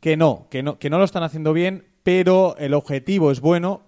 Que 0.00 0.16
no, 0.16 0.46
que 0.50 0.62
no, 0.62 0.78
que 0.78 0.90
no 0.90 0.98
lo 0.98 1.04
están 1.04 1.22
haciendo 1.22 1.52
bien, 1.52 1.86
pero 2.02 2.56
el 2.58 2.74
objetivo 2.74 3.30
es 3.30 3.40
bueno, 3.40 3.82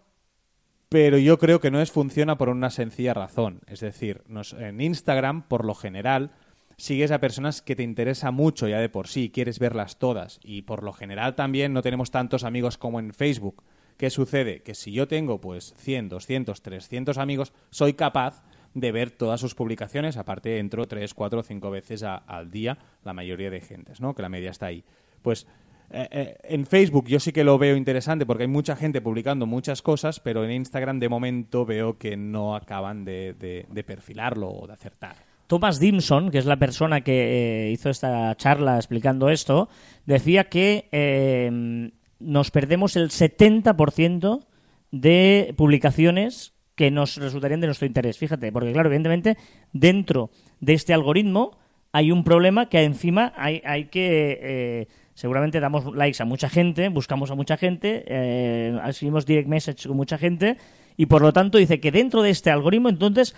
pero 0.88 1.18
yo 1.18 1.38
creo 1.38 1.60
que 1.60 1.70
no 1.70 1.80
es 1.80 1.92
funciona 1.92 2.36
por 2.36 2.48
una 2.48 2.70
sencilla 2.70 3.14
razón. 3.14 3.60
Es 3.66 3.80
decir, 3.80 4.22
en 4.58 4.80
Instagram, 4.80 5.42
por 5.42 5.64
lo 5.64 5.74
general, 5.74 6.32
sigues 6.80 7.10
a 7.10 7.20
personas 7.20 7.62
que 7.62 7.76
te 7.76 7.82
interesa 7.82 8.30
mucho 8.30 8.66
ya 8.68 8.78
de 8.80 8.88
por 8.88 9.06
sí, 9.08 9.30
quieres 9.30 9.58
verlas 9.58 9.98
todas. 9.98 10.40
Y 10.42 10.62
por 10.62 10.82
lo 10.82 10.92
general 10.92 11.34
también 11.34 11.72
no 11.72 11.82
tenemos 11.82 12.10
tantos 12.10 12.44
amigos 12.44 12.78
como 12.78 12.98
en 13.00 13.12
Facebook. 13.12 13.62
¿Qué 13.96 14.08
sucede? 14.10 14.62
Que 14.62 14.74
si 14.74 14.92
yo 14.92 15.06
tengo 15.06 15.40
pues 15.40 15.74
100, 15.76 16.08
200, 16.08 16.62
300 16.62 17.18
amigos, 17.18 17.52
soy 17.70 17.92
capaz 17.94 18.42
de 18.72 18.92
ver 18.92 19.10
todas 19.10 19.40
sus 19.40 19.54
publicaciones. 19.54 20.16
Aparte, 20.16 20.58
entro 20.58 20.86
3, 20.86 21.12
4, 21.12 21.42
5 21.42 21.70
veces 21.70 22.02
a- 22.02 22.14
al 22.16 22.50
día, 22.50 22.78
la 23.04 23.12
mayoría 23.12 23.50
de 23.50 23.60
gentes, 23.60 24.00
¿no? 24.00 24.14
Que 24.14 24.22
la 24.22 24.28
media 24.28 24.50
está 24.50 24.66
ahí. 24.66 24.82
Pues 25.22 25.46
eh, 25.90 26.08
eh, 26.12 26.36
en 26.44 26.64
Facebook 26.66 27.08
yo 27.08 27.18
sí 27.20 27.32
que 27.32 27.42
lo 27.44 27.58
veo 27.58 27.76
interesante 27.76 28.24
porque 28.24 28.44
hay 28.44 28.48
mucha 28.48 28.76
gente 28.76 29.00
publicando 29.02 29.44
muchas 29.44 29.82
cosas, 29.82 30.20
pero 30.20 30.44
en 30.44 30.52
Instagram 30.52 30.98
de 31.00 31.08
momento 31.08 31.66
veo 31.66 31.98
que 31.98 32.16
no 32.16 32.54
acaban 32.54 33.04
de, 33.04 33.34
de- 33.34 33.66
de 33.68 33.84
perfilarlo 33.84 34.48
o 34.50 34.66
de 34.66 34.72
acertar. 34.72 35.16
Thomas 35.50 35.80
Dimson, 35.80 36.30
que 36.30 36.38
es 36.38 36.46
la 36.46 36.58
persona 36.60 37.00
que 37.00 37.66
eh, 37.66 37.72
hizo 37.72 37.90
esta 37.90 38.36
charla 38.36 38.76
explicando 38.76 39.30
esto, 39.30 39.68
decía 40.06 40.44
que 40.44 40.88
eh, 40.92 41.90
nos 42.20 42.52
perdemos 42.52 42.94
el 42.94 43.10
70% 43.10 44.46
de 44.92 45.52
publicaciones 45.56 46.54
que 46.76 46.92
nos 46.92 47.16
resultarían 47.16 47.60
de 47.60 47.66
nuestro 47.66 47.88
interés. 47.88 48.16
Fíjate, 48.16 48.52
porque 48.52 48.72
claro, 48.72 48.90
evidentemente, 48.90 49.36
dentro 49.72 50.30
de 50.60 50.74
este 50.74 50.94
algoritmo 50.94 51.58
hay 51.90 52.12
un 52.12 52.22
problema 52.22 52.68
que 52.68 52.84
encima 52.84 53.32
hay, 53.36 53.86
que 53.86 54.38
eh, 54.40 54.88
seguramente 55.14 55.58
damos 55.58 55.84
likes 55.96 56.22
a 56.22 56.26
mucha 56.26 56.48
gente, 56.48 56.90
buscamos 56.90 57.28
a 57.32 57.34
mucha 57.34 57.56
gente, 57.56 58.04
eh, 58.06 58.78
direct 59.26 59.48
message 59.48 59.88
con 59.88 59.96
mucha 59.96 60.16
gente 60.16 60.58
y 60.96 61.06
por 61.06 61.22
lo 61.22 61.32
tanto 61.32 61.58
dice 61.58 61.80
que 61.80 61.90
dentro 61.90 62.22
de 62.22 62.30
este 62.30 62.50
algoritmo 62.50 62.88
entonces 62.88 63.34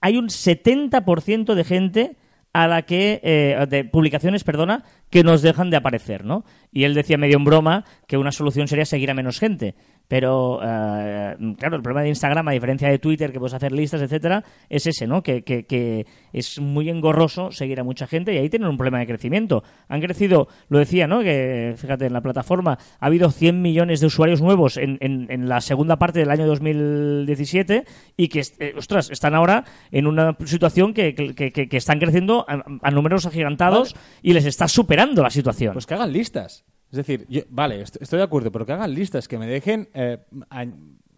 hay 0.00 0.16
un 0.16 0.28
70% 0.28 1.54
de 1.54 1.64
gente 1.64 2.16
a 2.52 2.66
la 2.66 2.82
que 2.82 3.20
eh, 3.22 3.66
de 3.68 3.84
publicaciones, 3.84 4.42
perdona, 4.42 4.84
que 5.08 5.22
nos 5.22 5.42
dejan 5.42 5.70
de 5.70 5.76
aparecer, 5.76 6.24
¿no? 6.24 6.44
Y 6.72 6.84
él 6.84 6.94
decía 6.94 7.16
medio 7.16 7.36
en 7.36 7.44
broma 7.44 7.84
que 8.08 8.16
una 8.16 8.32
solución 8.32 8.66
sería 8.66 8.84
seguir 8.84 9.10
a 9.10 9.14
menos 9.14 9.38
gente. 9.38 9.76
Pero, 10.10 10.58
eh, 10.60 11.36
claro, 11.56 11.76
el 11.76 11.82
problema 11.82 12.02
de 12.02 12.08
Instagram, 12.08 12.48
a 12.48 12.50
diferencia 12.50 12.88
de 12.88 12.98
Twitter, 12.98 13.30
que 13.30 13.38
puedes 13.38 13.54
hacer 13.54 13.70
listas, 13.70 14.02
etcétera, 14.02 14.42
es 14.68 14.84
ese, 14.88 15.06
¿no? 15.06 15.22
Que, 15.22 15.44
que, 15.44 15.66
que 15.66 16.04
es 16.32 16.58
muy 16.60 16.88
engorroso 16.90 17.52
seguir 17.52 17.78
a 17.78 17.84
mucha 17.84 18.08
gente 18.08 18.34
y 18.34 18.38
ahí 18.38 18.50
tienen 18.50 18.68
un 18.68 18.76
problema 18.76 18.98
de 18.98 19.06
crecimiento. 19.06 19.62
Han 19.88 20.00
crecido, 20.00 20.48
lo 20.68 20.80
decía, 20.80 21.06
¿no? 21.06 21.20
Que, 21.20 21.74
fíjate, 21.76 22.06
en 22.06 22.12
la 22.12 22.22
plataforma 22.22 22.76
ha 22.98 23.06
habido 23.06 23.30
100 23.30 23.62
millones 23.62 24.00
de 24.00 24.08
usuarios 24.08 24.42
nuevos 24.42 24.78
en, 24.78 24.98
en, 25.00 25.28
en 25.30 25.48
la 25.48 25.60
segunda 25.60 25.96
parte 25.96 26.18
del 26.18 26.30
año 26.32 26.44
2017 26.48 27.84
y 28.16 28.28
que, 28.28 28.42
eh, 28.58 28.74
ostras, 28.76 29.10
están 29.10 29.36
ahora 29.36 29.64
en 29.92 30.08
una 30.08 30.36
situación 30.44 30.92
que, 30.92 31.14
que, 31.14 31.34
que- 31.34 31.52
que 31.68 31.76
están 31.76 32.00
creciendo 32.00 32.44
a, 32.48 32.64
a 32.82 32.90
números 32.90 33.26
agigantados 33.26 33.94
y 34.22 34.32
les 34.32 34.44
está 34.44 34.66
superando 34.66 35.22
la 35.22 35.30
situación. 35.30 35.72
Pues 35.74 35.86
que 35.86 35.94
hagan 35.94 36.12
listas. 36.12 36.64
Es 36.90 36.96
decir, 36.96 37.26
yo- 37.28 37.42
vale, 37.50 37.80
est- 37.82 38.00
estoy 38.00 38.18
de 38.18 38.24
acuerdo, 38.24 38.50
pero 38.50 38.66
que 38.66 38.72
hagan 38.72 38.94
listas, 38.94 39.28
que 39.28 39.38
me 39.38 39.46
dejen 39.46 39.88
eh, 39.94 40.18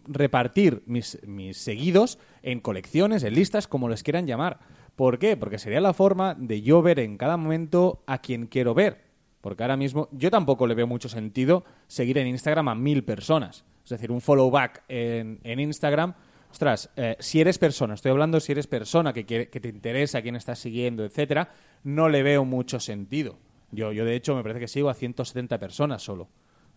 repartir 0.05 0.83
mis, 0.85 1.19
seguidos 1.53 2.19
en 2.41 2.59
colecciones, 2.59 3.23
en 3.23 3.33
listas, 3.33 3.67
como 3.67 3.89
les 3.89 4.03
quieran 4.03 4.27
llamar. 4.27 4.59
¿Por 4.95 5.17
qué? 5.17 5.37
Porque 5.37 5.57
sería 5.57 5.81
la 5.81 5.93
forma 5.93 6.35
de 6.35 6.61
yo 6.61 6.81
ver 6.81 6.99
en 6.99 7.17
cada 7.17 7.37
momento 7.37 8.03
a 8.05 8.19
quien 8.19 8.47
quiero 8.47 8.73
ver. 8.73 9.01
Porque 9.41 9.63
ahora 9.63 9.77
mismo 9.77 10.07
yo 10.11 10.29
tampoco 10.29 10.67
le 10.67 10.75
veo 10.75 10.87
mucho 10.87 11.09
sentido 11.09 11.65
seguir 11.87 12.17
en 12.17 12.27
Instagram 12.27 12.67
a 12.69 12.75
mil 12.75 13.03
personas. 13.03 13.65
Es 13.83 13.89
decir, 13.89 14.11
un 14.11 14.21
follow 14.21 14.49
back 14.51 14.83
en, 14.87 15.39
en 15.43 15.59
Instagram. 15.59 16.13
Ostras, 16.51 16.89
eh, 16.95 17.15
si 17.19 17.41
eres 17.41 17.57
persona, 17.57 17.95
estoy 17.95 18.11
hablando 18.11 18.39
si 18.39 18.51
eres 18.51 18.67
persona 18.67 19.11
que, 19.11 19.25
quiere- 19.25 19.49
que 19.49 19.59
te 19.59 19.69
interesa 19.69 20.21
quién 20.21 20.35
estás 20.35 20.59
siguiendo, 20.59 21.03
etcétera, 21.03 21.49
no 21.83 22.07
le 22.09 22.21
veo 22.23 22.45
mucho 22.45 22.79
sentido. 22.79 23.37
Yo, 23.73 23.91
yo, 23.91 24.05
de 24.05 24.15
hecho, 24.15 24.35
me 24.35 24.43
parece 24.43 24.59
que 24.59 24.67
sigo 24.67 24.89
a 24.89 24.93
170 24.93 25.59
personas 25.59 26.01
solo. 26.01 26.29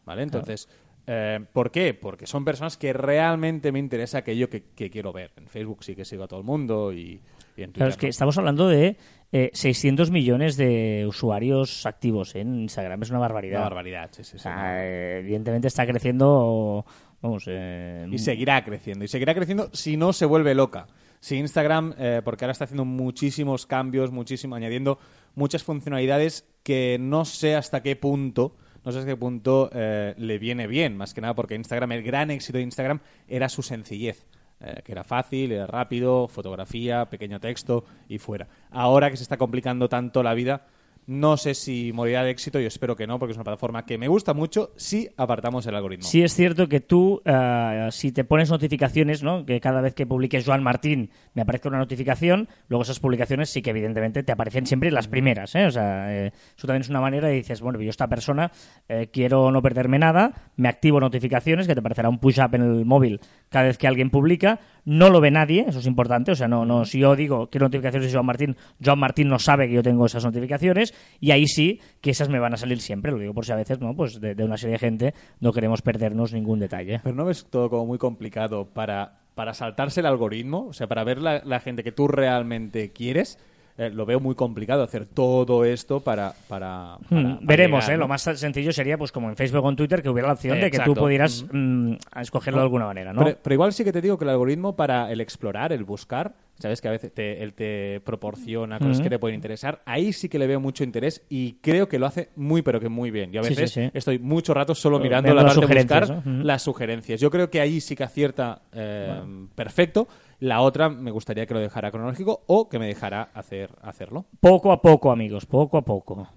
¿Vale? 0.05 0.23
Entonces, 0.23 0.69
eh, 1.07 1.41
¿por 1.53 1.71
qué? 1.71 1.95
Porque 1.95 2.27
son 2.27 2.45
personas 2.45 2.77
que 2.77 2.93
realmente 2.93 3.73
me 3.73 3.79
interesa 3.79 4.19
aquello 4.19 4.49
que, 4.49 4.65
que 4.75 4.91
quiero 4.91 5.13
ver. 5.13 5.33
En 5.37 5.49
Facebook 5.49 5.85
sí 5.85 5.95
que 5.95 6.05
sigo 6.05 6.25
a 6.25 6.29
todo 6.29 6.41
el 6.41 6.47
mundo 6.47 6.93
y, 6.93 7.21
y 7.57 7.63
en 7.63 7.73
Twitter. 7.73 7.73
Claro, 7.73 7.91
es 7.91 7.97
que 7.97 8.07
no. 8.07 8.11
estamos 8.11 8.39
hablando 8.39 8.69
de 8.69 8.97
eh, 9.33 9.51
600 9.53 10.11
millones 10.11 10.57
de 10.57 11.05
usuarios 11.09 11.87
activos 11.87 12.35
en 12.37 12.55
Instagram. 12.55 13.03
Es 13.03 13.11
una 13.11 13.19
barbaridad. 13.19 13.61
Una 13.61 13.69
barbaridad, 13.69 14.11
sí, 14.13 14.23
sí, 14.23 14.31
sí. 14.31 14.37
O 14.37 14.41
sea, 14.41 14.85
eh, 14.85 15.19
evidentemente 15.19 15.69
está 15.69 15.87
creciendo, 15.87 16.85
vamos, 17.21 17.45
eh, 17.49 18.07
Y 18.11 18.19
seguirá 18.19 18.65
creciendo. 18.65 19.05
Y 19.05 19.09
seguirá 19.09 19.35
creciendo 19.35 19.71
si 19.73 19.97
no 19.97 20.13
se 20.13 20.27
vuelve 20.27 20.55
loca. 20.55 20.87
Si 21.27 21.35
Instagram, 21.35 21.93
eh, 21.99 22.23
porque 22.25 22.45
ahora 22.45 22.53
está 22.53 22.67
haciendo 22.67 22.85
muchísimos 22.85 23.67
cambios, 23.67 24.13
muchísimo, 24.13 24.55
añadiendo 24.55 25.01
muchas 25.35 25.65
funcionalidades 25.65 26.47
que 26.63 26.99
no 27.01 27.25
sé 27.25 27.57
hasta 27.57 27.83
qué 27.83 27.97
punto, 27.97 28.55
no 28.85 28.93
sé 28.93 28.99
hasta 28.99 29.11
qué 29.11 29.17
punto 29.17 29.69
eh, 29.73 30.15
le 30.19 30.39
viene 30.39 30.69
bien. 30.69 30.97
Más 30.97 31.15
que 31.15 31.21
nada 31.21 31.35
porque 31.35 31.57
Instagram, 31.57 31.91
el 31.91 32.05
gran 32.05 32.31
éxito 32.31 32.59
de 32.59 32.63
Instagram 32.63 33.01
era 33.27 33.49
su 33.49 33.65
sencillez. 33.65 34.25
eh, 34.61 34.83
que 34.85 34.93
era 34.93 35.03
fácil, 35.03 35.51
era 35.51 35.67
rápido, 35.67 36.29
fotografía, 36.29 37.07
pequeño 37.07 37.41
texto 37.41 37.85
y 38.09 38.19
fuera. 38.19 38.47
Ahora 38.71 39.11
que 39.11 39.17
se 39.17 39.25
está 39.25 39.37
complicando 39.37 39.89
tanto 39.89 40.23
la 40.23 40.33
vida, 40.33 40.69
no 41.07 41.37
sé 41.37 41.55
si 41.55 41.93
morirá 41.93 42.25
de 42.25 42.31
éxito, 42.31 42.59
yo 42.59 42.67
espero 42.67 42.97
que 42.97 43.07
no, 43.07 43.19
porque 43.19 43.31
es 43.31 43.37
una 43.37 43.45
plataforma 43.45 43.87
que 43.87 43.97
me 43.97 44.09
gusta 44.09 44.35
mucho 44.35 44.73
si 44.77 45.09
apartamos 45.17 45.65
el 45.67 45.77
algoritmo. 45.77 46.05
Sí 46.05 46.23
es 46.23 46.35
cierto 46.35 46.69
que 46.69 46.81
tú, 46.81 47.23
eh, 47.25 47.89
si 47.93 48.11
te 48.11 48.25
pones 48.25 48.51
notificaciones, 48.51 49.23
¿no? 49.23 49.47
que 49.47 49.61
cada 49.61 49.81
vez 49.81 49.95
que 49.95 50.07
publiques 50.07 50.45
Joan 50.45 50.65
Martín 50.65 51.11
me 51.35 51.43
aparezca 51.43 51.69
una 51.69 51.79
notificación, 51.79 52.49
luego 52.69 52.83
esas 52.83 52.99
publicaciones 52.99 53.51
sí 53.51 53.63
que 53.63 53.71
evidentemente 53.71 54.25
te 54.25 54.33
aparecen 54.33 54.67
siempre 54.67 54.91
las 54.91 55.07
primeras. 55.07 55.55
¿eh? 55.55 55.67
O 55.67 55.71
sea, 55.71 56.13
eh, 56.13 56.33
eso 56.57 56.67
también 56.67 56.83
es 56.83 56.89
una 56.89 57.01
manera 57.01 57.29
de 57.29 57.35
dices, 57.35 57.61
bueno, 57.61 57.81
yo 57.81 57.91
esta 57.91 58.09
persona 58.09 58.51
eh, 58.89 59.09
quiero 59.13 59.53
no 59.53 59.63
perderme 59.63 60.01
nada, 60.01 60.51
me 60.57 60.69
activo 60.69 60.99
notificaciones, 60.99 61.69
que 61.69 61.75
te 61.75 61.81
aparecerá 61.81 62.09
un 62.09 62.19
push-up 62.19 62.55
en 62.55 62.63
el 62.63 62.85
móvil 62.85 63.21
cada 63.49 63.67
vez 63.67 63.79
que 63.79 63.87
alguien 63.87 64.11
publica, 64.11 64.59
no 64.85 65.11
lo 65.11 65.21
ve 65.21 65.31
nadie, 65.31 65.67
eso 65.69 65.79
es 65.79 65.87
importante, 65.87 66.33
o 66.33 66.35
sea, 66.35 66.49
no, 66.49 66.65
no, 66.65 66.85
si 66.85 66.99
yo 66.99 67.15
digo 67.15 67.49
quiero 67.49 67.67
notificaciones 67.67 68.11
de 68.11 68.15
Joan 68.15 68.27
Martín, 68.27 68.57
Joan 68.85 68.99
Martín 68.99 69.29
no 69.29 69.39
sabe 69.39 69.69
que 69.69 69.75
yo 69.75 69.83
tengo 69.83 70.07
esas 70.07 70.25
notificaciones 70.25 70.95
y 71.21 71.31
ahí 71.31 71.47
sí 71.47 71.81
que 72.01 72.11
esas 72.11 72.29
me 72.29 72.39
van 72.39 72.55
a 72.55 72.57
salir 72.57 72.81
siempre, 72.81 73.13
lo 73.13 73.19
digo 73.19 73.35
por 73.35 73.45
si 73.45 73.53
a 73.53 73.57
veces, 73.57 73.81
¿no? 73.81 73.95
Pues 73.95 74.21
de, 74.21 74.35
de 74.35 74.45
una 74.45 74.57
serie 74.57 74.75
de 74.75 74.79
gente 74.79 75.15
no 75.41 75.53
queremos 75.53 75.83
perdernos 75.83 76.33
ningún 76.33 76.59
detalle. 76.59 77.01
Pero 77.03 77.15
no 77.15 77.25
ves 77.25 77.47
todo 77.51 77.71
como 77.71 77.87
muy 77.87 77.99
complicado 77.99 78.67
para, 78.67 79.21
para 79.35 79.55
saltarse 79.55 80.01
el 80.01 80.07
algoritmo, 80.07 80.67
o 80.69 80.73
sea, 80.73 80.87
para 80.87 81.05
ver 81.05 81.21
la, 81.21 81.43
la 81.45 81.61
gente 81.61 81.83
que 81.83 81.93
tú 81.93 82.09
realmente 82.09 82.93
quieres. 82.93 83.39
Eh, 83.79 83.91
lo 83.91 84.07
veo 84.07 84.21
muy 84.21 84.35
complicado 84.35 84.83
hacer 84.83 85.07
todo 85.07 85.65
esto 85.65 86.01
para. 86.01 86.33
para, 86.49 86.97
para- 87.09 87.21
Mm, 87.21 87.35
para 87.35 87.39
Veremos, 87.47 87.85
llegar, 87.85 87.95
¿eh? 87.95 87.97
¿no? 87.99 88.05
Lo 88.05 88.09
más 88.09 88.23
sencillo 88.23 88.73
sería, 88.73 88.97
pues 88.99 89.13
como 89.13 89.29
en 89.29 89.37
Facebook 89.37 89.65
o 89.65 89.69
en 89.71 89.77
Twitter, 89.77 90.03
que 90.03 90.09
hubiera 90.09 90.29
la 90.29 90.35
opción 90.35 90.57
Eh, 90.57 90.61
de 90.63 90.71
que 90.71 90.79
tú 90.79 90.83
exacto. 90.83 91.01
pudieras 91.03 91.45
mm, 91.53 91.93
a 92.13 92.21
escogerlo 92.23 92.59
de 92.61 92.65
alguna 92.65 92.87
manera, 92.87 93.13
¿no? 93.13 93.23
Pero, 93.25 93.39
pero 93.43 93.55
igual 93.55 93.73
sí 93.73 93.85
que 93.85 93.93
te 93.93 94.01
digo 94.01 94.17
que 94.19 94.25
el 94.25 94.31
algoritmo 94.31 94.77
para 94.77 95.11
el 95.13 95.21
explorar, 95.21 95.73
el 95.73 95.85
buscar, 95.85 96.35
sabes 96.59 96.81
que 96.81 96.89
a 96.89 96.91
veces 96.91 97.13
te- 97.13 97.43
él 97.43 97.53
te 97.53 98.01
proporciona 98.01 98.79
cosas 98.79 99.01
que 99.01 99.11
te 99.11 99.19
pueden 99.19 99.35
interesar, 99.35 99.83
ahí 99.85 100.13
sí 100.15 100.29
que 100.31 100.39
le 100.39 100.47
veo 100.47 100.59
mucho 100.59 100.83
interés 100.83 101.23
y 101.29 101.55
creo 101.61 101.87
que 101.89 101.99
lo 101.99 102.07
hace 102.07 102.31
muy 102.37 102.63
pero 102.63 102.81
que 102.81 102.89
muy 102.89 103.11
bien. 103.11 103.31
Yo 103.31 103.41
a 103.41 103.45
veces 103.45 103.71
sí, 103.73 103.83
sí. 103.83 103.91
estoy 103.93 104.19
mucho 104.19 104.55
rato 104.55 104.75
solo 104.75 104.99
mirando 104.99 105.35
la 105.35 105.45
parte 105.45 105.67
de 105.67 105.75
buscar 105.83 106.23
las 106.25 106.63
sugerencias. 106.63 107.21
Yo 107.21 107.31
creo 107.31 107.51
que 107.51 107.61
ahí 107.61 107.81
sí 107.83 107.95
que 107.95 108.05
acierta 108.05 108.63
eh, 108.73 109.21
perfecto. 109.55 110.09
La 110.39 110.61
otra 110.61 110.89
me 110.91 111.11
gustaría 111.11 111.47
que 111.47 111.55
lo 111.55 111.61
dejara 111.61 111.91
cronológico 111.91 112.43
o 112.47 112.69
que 112.69 112.79
me 112.79 112.87
dejara 112.87 113.31
hacer 113.35 113.71
hacerlo. 113.83 114.27
Poco 114.41 114.71
a 114.73 114.83
poco, 114.83 115.11
amigos, 115.11 115.47
poco 115.47 115.79
a 115.79 115.83
poco. 115.83 116.29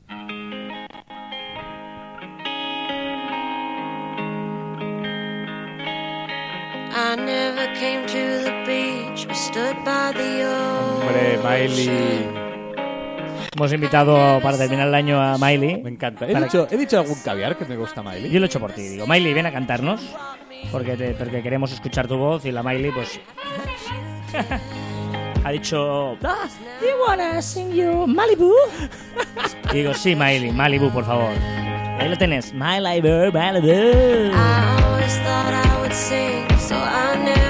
I 6.91 7.15
never 7.15 7.68
came 7.79 8.06
to 8.08 8.44
the 8.44 8.53
beach 8.65 9.25
or 9.27 9.36
stood 9.36 9.75
by 9.86 10.12
the 10.13 10.46
Hombre. 10.46 11.38
Miley. 11.44 12.27
Hemos 13.56 13.74
invitado 13.74 14.39
para 14.41 14.58
terminar 14.58 14.88
el 14.88 14.96
año 14.96 15.22
a 15.22 15.38
Miley. 15.38 15.82
Me 15.84 15.89
encanta. 15.89 16.25
He 16.27 16.34
Para- 16.34 16.46
dicho, 16.46 16.68
he 16.70 16.77
dicho 16.77 17.00
algún 17.00 17.15
caviar 17.24 17.58
que 17.58 17.65
me 17.65 17.75
gusta 17.77 18.01
Miley. 18.03 18.29
Yo 18.29 18.39
lo 18.39 18.46
he 18.46 18.48
hecho 18.48 18.60
por 18.60 18.72
ti, 18.74 18.82
digo, 18.84 19.06
Miley, 19.08 19.34
ven 19.34 19.46
a 19.46 19.51
cantarnos. 19.51 20.01
Porque, 20.72 20.98
te- 20.98 21.13
porque 21.13 21.41
queremos 21.41 21.72
escuchar 21.72 22.08
tu 22.08 22.18
voz 22.18 22.46
y 22.46 22.51
la 22.51 22.63
Miley, 22.63 22.91
pues. 22.91 23.20
ha 25.43 25.51
dicho. 25.51 26.17
"Ah, 26.24 26.48
do 26.79 26.86
you 26.88 26.95
wanna 27.07 27.41
sing 27.41 27.71
you 27.74 28.05
Malibu? 28.07 28.51
y 29.71 29.74
digo, 29.74 29.93
sí, 29.93 30.15
Miley, 30.15 30.51
Malibu, 30.51 30.89
por 30.91 31.05
favor. 31.05 31.31
Ahí 32.00 32.09
lo 32.09 32.17
tenés. 32.17 32.53
Malibu, 32.53 33.31
Malibu. 33.33 33.67
I 33.67 34.83
always 34.83 35.17
thought 35.19 35.53
I 35.53 35.81
would 35.81 35.93
sing, 35.93 36.48
so 36.59 36.75
I 36.75 37.15
never. 37.24 37.49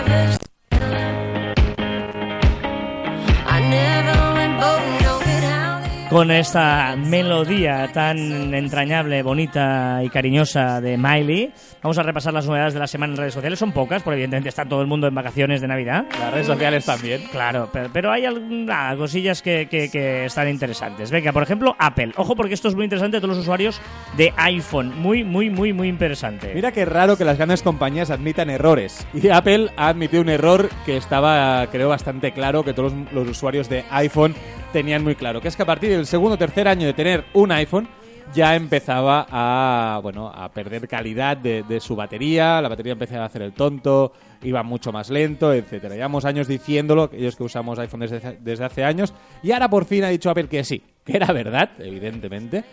Con 6.10 6.32
esta 6.32 6.96
melodía 6.98 7.88
tan 7.94 8.52
entrañable, 8.56 9.22
bonita 9.22 10.02
y 10.04 10.10
cariñosa 10.10 10.82
de 10.82 10.98
Miley, 10.98 11.52
vamos 11.84 12.00
a 12.00 12.04
repasar 12.04 12.34
las 12.34 12.48
novedades 12.48 12.74
de 12.74 12.80
la 12.80 12.88
semana 12.88 13.14
en 13.14 13.18
redes 13.18 13.36
sociales. 13.36 13.60
Son 13.60 13.72
pocas, 13.72 14.02
porque 14.02 14.16
evidentemente 14.16 14.50
está 14.50 14.66
todo 14.66 14.82
el 14.82 14.88
mundo 14.88 15.06
en 15.06 15.14
vacaciones 15.14 15.62
de 15.62 15.68
Navidad. 15.68 16.06
Las 16.20 16.34
redes 16.34 16.48
sociales 16.48 16.84
también. 16.84 17.22
Claro, 17.32 17.70
pero, 17.72 17.90
pero 17.94 18.12
hay 18.12 18.26
algunas 18.26 18.96
cosillas 18.98 19.44
que, 19.44 19.68
que- 19.70 19.92
que 19.92 20.26
están 20.26 20.50
interesantes. 20.50 21.12
Venga, 21.12 21.32
por 21.32 21.44
ejemplo, 21.44 21.76
Apple. 21.78 22.12
Ojo 22.18 22.36
porque 22.36 22.56
esto 22.56 22.70
es 22.70 22.76
muy 22.76 22.86
interesante 22.86 23.18
a 23.18 23.22
todos 23.22 23.36
los 23.36 23.44
usuarios 23.44 23.80
de 24.18 24.34
iPhone. 24.36 25.00
Muy, 25.00 25.24
muy, 25.24 25.52
muy, 25.52 25.74
muy 25.74 25.90
interesante. 25.90 26.54
Mira 26.56 26.72
qué 26.72 26.86
raro 26.86 27.18
que 27.18 27.24
las 27.24 27.38
grandes 27.38 27.62
compañías 27.62 28.10
admitan 28.10 28.50
errores. 28.50 29.06
Y 29.14 29.30
Apple 29.30 29.70
ha 29.78 29.90
admitido 29.90 30.24
un 30.24 30.30
error 30.30 30.70
que 30.88 30.98
estaba, 30.98 31.68
creo, 31.68 31.90
bastante 31.90 32.32
claro, 32.32 32.64
que 32.64 32.74
todos 32.74 32.94
los, 32.94 33.14
los 33.14 33.28
usuarios 33.30 33.70
de 33.70 33.86
iPhone 33.92 34.34
tenían 34.72 35.04
muy 35.04 35.16
claro, 35.16 35.42
que 35.42 35.48
es 35.48 35.56
que 35.56 35.64
a 35.64 35.66
partir 35.66 35.90
del 35.90 36.06
segundo 36.06 36.36
o 36.36 36.38
tercer 36.38 36.68
año 36.68 36.86
de 36.86 36.94
tener 36.94 37.26
un 37.34 37.52
iPhone 37.52 37.88
ya 38.34 38.56
empezaba 38.56 39.26
a, 39.30 40.00
bueno, 40.04 40.30
a 40.30 40.50
perder 40.50 40.88
calidad 40.88 41.36
de, 41.36 41.80
su 41.80 41.96
batería, 41.96 42.62
la 42.62 42.70
batería 42.70 42.94
empezaba 42.94 43.24
a 43.24 43.26
hacer 43.26 43.42
el 43.42 43.54
tonto, 43.54 44.14
iba 44.44 44.62
mucho 44.62 44.92
más 44.92 45.10
lento, 45.10 45.52
etcétera. 45.52 45.96
Llevamos 45.96 46.26
años 46.26 46.48
diciéndolo, 46.48 47.04
aquellos 47.04 47.36
que 47.36 47.44
usamos 47.44 47.80
iPhone 47.80 48.02
desde, 48.02 48.38
desde 48.40 48.66
hace 48.66 48.84
años, 48.84 49.14
y 49.42 49.52
ahora 49.52 49.70
por 49.70 49.86
fin 49.86 50.04
ha 50.04 50.10
dicho 50.10 50.30
Apple 50.30 50.48
que 50.48 50.64
sí, 50.64 50.84
que 51.04 51.16
era 51.16 51.34
verdad, 51.34 51.72
evidentemente, 51.80 52.64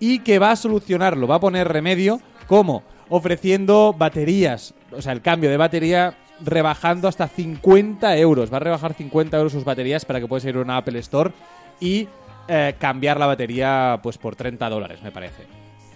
y 0.00 0.18
que 0.20 0.40
va 0.40 0.50
a 0.50 0.56
solucionarlo, 0.56 1.28
va 1.28 1.36
a 1.36 1.40
poner 1.40 1.68
remedio, 1.68 2.20
¿cómo? 2.48 2.82
Ofreciendo 3.08 3.94
baterías, 3.96 4.74
o 4.90 5.00
sea, 5.00 5.12
el 5.12 5.22
cambio 5.22 5.50
de 5.50 5.56
batería 5.56 6.16
rebajando 6.40 7.08
hasta 7.08 7.28
50 7.28 8.16
euros. 8.18 8.52
Va 8.52 8.56
a 8.56 8.60
rebajar 8.60 8.94
50 8.94 9.36
euros 9.36 9.52
sus 9.52 9.64
baterías 9.64 10.04
para 10.04 10.20
que 10.20 10.26
puedas 10.26 10.44
ir 10.44 10.56
a 10.56 10.60
una 10.60 10.76
Apple 10.76 10.98
Store 11.00 11.32
y 11.80 12.08
eh, 12.48 12.74
cambiar 12.78 13.18
la 13.18 13.26
batería 13.26 14.00
pues 14.02 14.18
por 14.18 14.36
30 14.36 14.68
dólares, 14.68 15.02
me 15.02 15.10
parece. 15.10 15.44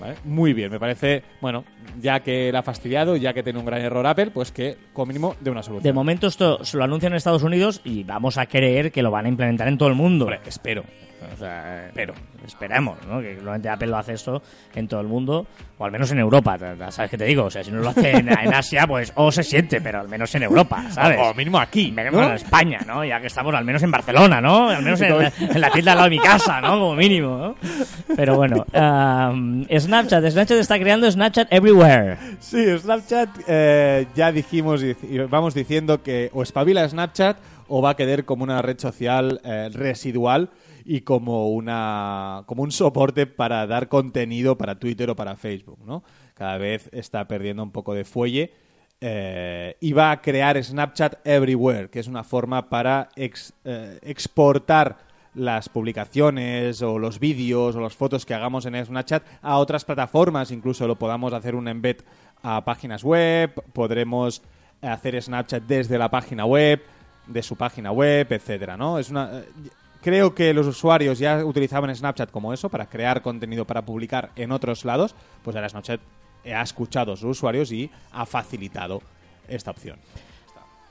¿vale? 0.00 0.16
Muy 0.24 0.52
bien, 0.52 0.70
me 0.70 0.78
parece, 0.78 1.22
bueno, 1.40 1.64
ya 2.00 2.20
que 2.20 2.50
la 2.52 2.60
ha 2.60 2.62
fastidiado, 2.62 3.16
ya 3.16 3.32
que 3.32 3.42
tiene 3.42 3.58
un 3.58 3.66
gran 3.66 3.80
error 3.80 4.06
Apple, 4.06 4.30
pues 4.30 4.52
que 4.52 4.76
como 4.92 5.06
mínimo 5.06 5.36
de 5.40 5.50
una 5.50 5.62
solución. 5.62 5.82
De 5.82 5.92
momento 5.92 6.26
esto 6.26 6.64
se 6.64 6.76
lo 6.76 6.84
anuncian 6.84 7.12
en 7.12 7.16
Estados 7.16 7.42
Unidos 7.42 7.80
y 7.84 8.04
vamos 8.04 8.38
a 8.38 8.46
creer 8.46 8.92
que 8.92 9.02
lo 9.02 9.10
van 9.10 9.26
a 9.26 9.28
implementar 9.28 9.68
en 9.68 9.78
todo 9.78 9.88
el 9.88 9.94
mundo. 9.94 10.24
Hombre, 10.24 10.40
espero. 10.46 10.84
O 11.34 11.36
sea, 11.36 11.90
pero 11.94 12.14
esperemos, 12.46 12.96
¿no? 13.08 13.20
Que 13.20 13.34
normalmente 13.34 13.68
Apple 13.68 13.88
lo 13.88 13.96
hace 13.98 14.12
esto 14.12 14.42
en 14.74 14.86
todo 14.86 15.00
el 15.00 15.08
mundo, 15.08 15.46
o 15.78 15.84
al 15.84 15.90
menos 15.90 16.10
en 16.12 16.18
Europa, 16.20 16.56
¿sabes 16.90 17.10
qué 17.10 17.18
te 17.18 17.24
digo? 17.24 17.44
O 17.44 17.50
sea, 17.50 17.64
si 17.64 17.70
no 17.72 17.80
lo 17.80 17.88
hace 17.88 18.10
en, 18.12 18.28
en 18.28 18.54
Asia, 18.54 18.86
pues 18.86 19.12
o 19.16 19.32
se 19.32 19.42
siente, 19.42 19.80
pero 19.80 20.00
al 20.00 20.08
menos 20.08 20.32
en 20.36 20.44
Europa, 20.44 20.84
¿sabes? 20.90 21.18
O 21.20 21.34
mínimo 21.34 21.58
aquí, 21.58 21.90
¿no? 21.90 22.22
en 22.28 22.34
España, 22.34 22.80
¿no? 22.86 23.04
Ya 23.04 23.20
que 23.20 23.26
estamos 23.26 23.54
al 23.54 23.64
menos 23.64 23.82
en 23.82 23.90
Barcelona, 23.90 24.40
¿no? 24.40 24.68
Al 24.68 24.82
menos 24.82 25.00
en, 25.00 25.18
la- 25.18 25.32
en 25.40 25.60
la 25.60 25.70
tienda 25.70 25.92
al 25.92 25.98
lado 25.98 26.10
de 26.10 26.16
mi 26.16 26.22
casa, 26.22 26.60
¿no? 26.60 26.70
Como 26.78 26.94
mínimo, 26.94 27.36
¿no? 27.38 27.56
Pero 28.16 28.36
bueno, 28.36 28.64
um, 28.72 29.64
Snapchat, 29.64 30.24
Snapchat 30.30 30.58
está 30.58 30.78
creando 30.78 31.10
Snapchat 31.10 31.52
Everywhere. 31.52 32.16
Sí, 32.40 32.64
Snapchat 32.78 33.28
eh, 33.48 34.06
ya 34.14 34.30
dijimos 34.32 34.82
y 34.82 34.96
y 35.02 35.18
vamos 35.18 35.54
diciendo 35.54 36.02
que 36.02 36.30
o 36.32 36.42
espabila 36.42 36.88
Snapchat 36.88 37.36
o 37.68 37.82
va 37.82 37.90
a 37.90 37.96
quedar 37.96 38.24
como 38.24 38.44
una 38.44 38.62
red 38.62 38.78
social 38.78 39.40
eh, 39.44 39.68
residual 39.72 40.48
y 40.90 41.02
como 41.02 41.50
una 41.50 42.44
como 42.46 42.62
un 42.62 42.72
soporte 42.72 43.26
para 43.26 43.66
dar 43.66 43.88
contenido 43.88 44.56
para 44.56 44.78
Twitter 44.78 45.10
o 45.10 45.16
para 45.16 45.36
Facebook, 45.36 45.78
¿no? 45.84 46.02
Cada 46.32 46.56
vez 46.56 46.88
está 46.92 47.28
perdiendo 47.28 47.62
un 47.62 47.72
poco 47.72 47.92
de 47.92 48.04
fuelle 48.06 48.54
eh, 48.98 49.76
y 49.80 49.92
va 49.92 50.10
a 50.10 50.22
crear 50.22 50.62
Snapchat 50.64 51.26
Everywhere, 51.26 51.90
que 51.90 52.00
es 52.00 52.06
una 52.06 52.24
forma 52.24 52.70
para 52.70 53.10
eh, 53.16 53.98
exportar 54.00 54.96
las 55.34 55.68
publicaciones 55.68 56.80
o 56.80 56.98
los 56.98 57.20
vídeos 57.20 57.76
o 57.76 57.80
las 57.82 57.94
fotos 57.94 58.24
que 58.24 58.32
hagamos 58.32 58.64
en 58.64 58.82
Snapchat 58.82 59.22
a 59.42 59.58
otras 59.58 59.84
plataformas, 59.84 60.50
incluso 60.50 60.86
lo 60.86 60.96
podamos 60.96 61.34
hacer 61.34 61.54
un 61.54 61.68
embed 61.68 61.98
a 62.42 62.64
páginas 62.64 63.04
web, 63.04 63.52
podremos 63.74 64.40
hacer 64.80 65.20
Snapchat 65.20 65.64
desde 65.64 65.98
la 65.98 66.10
página 66.10 66.46
web, 66.46 66.80
de 67.28 67.42
su 67.42 67.56
página 67.56 67.92
web, 67.92 68.32
etcétera, 68.32 68.76
¿no? 68.76 68.98
Es 68.98 69.10
una 69.10 69.40
eh, 69.40 69.44
creo 70.02 70.34
que 70.34 70.52
los 70.54 70.66
usuarios 70.66 71.18
ya 71.18 71.44
utilizaban 71.44 71.94
Snapchat 71.94 72.30
como 72.30 72.52
eso 72.52 72.68
para 72.68 72.86
crear 72.86 73.22
contenido 73.22 73.64
para 73.64 73.82
publicar 73.82 74.30
en 74.36 74.52
otros 74.52 74.84
lados, 74.84 75.14
pues 75.42 75.56
ahora 75.56 75.68
Snapchat 75.68 76.00
ha 76.44 76.62
escuchado 76.62 77.12
a 77.12 77.16
sus 77.16 77.30
usuarios 77.30 77.72
y 77.72 77.90
ha 78.12 78.26
facilitado 78.26 79.02
esta 79.48 79.70
opción. 79.70 79.98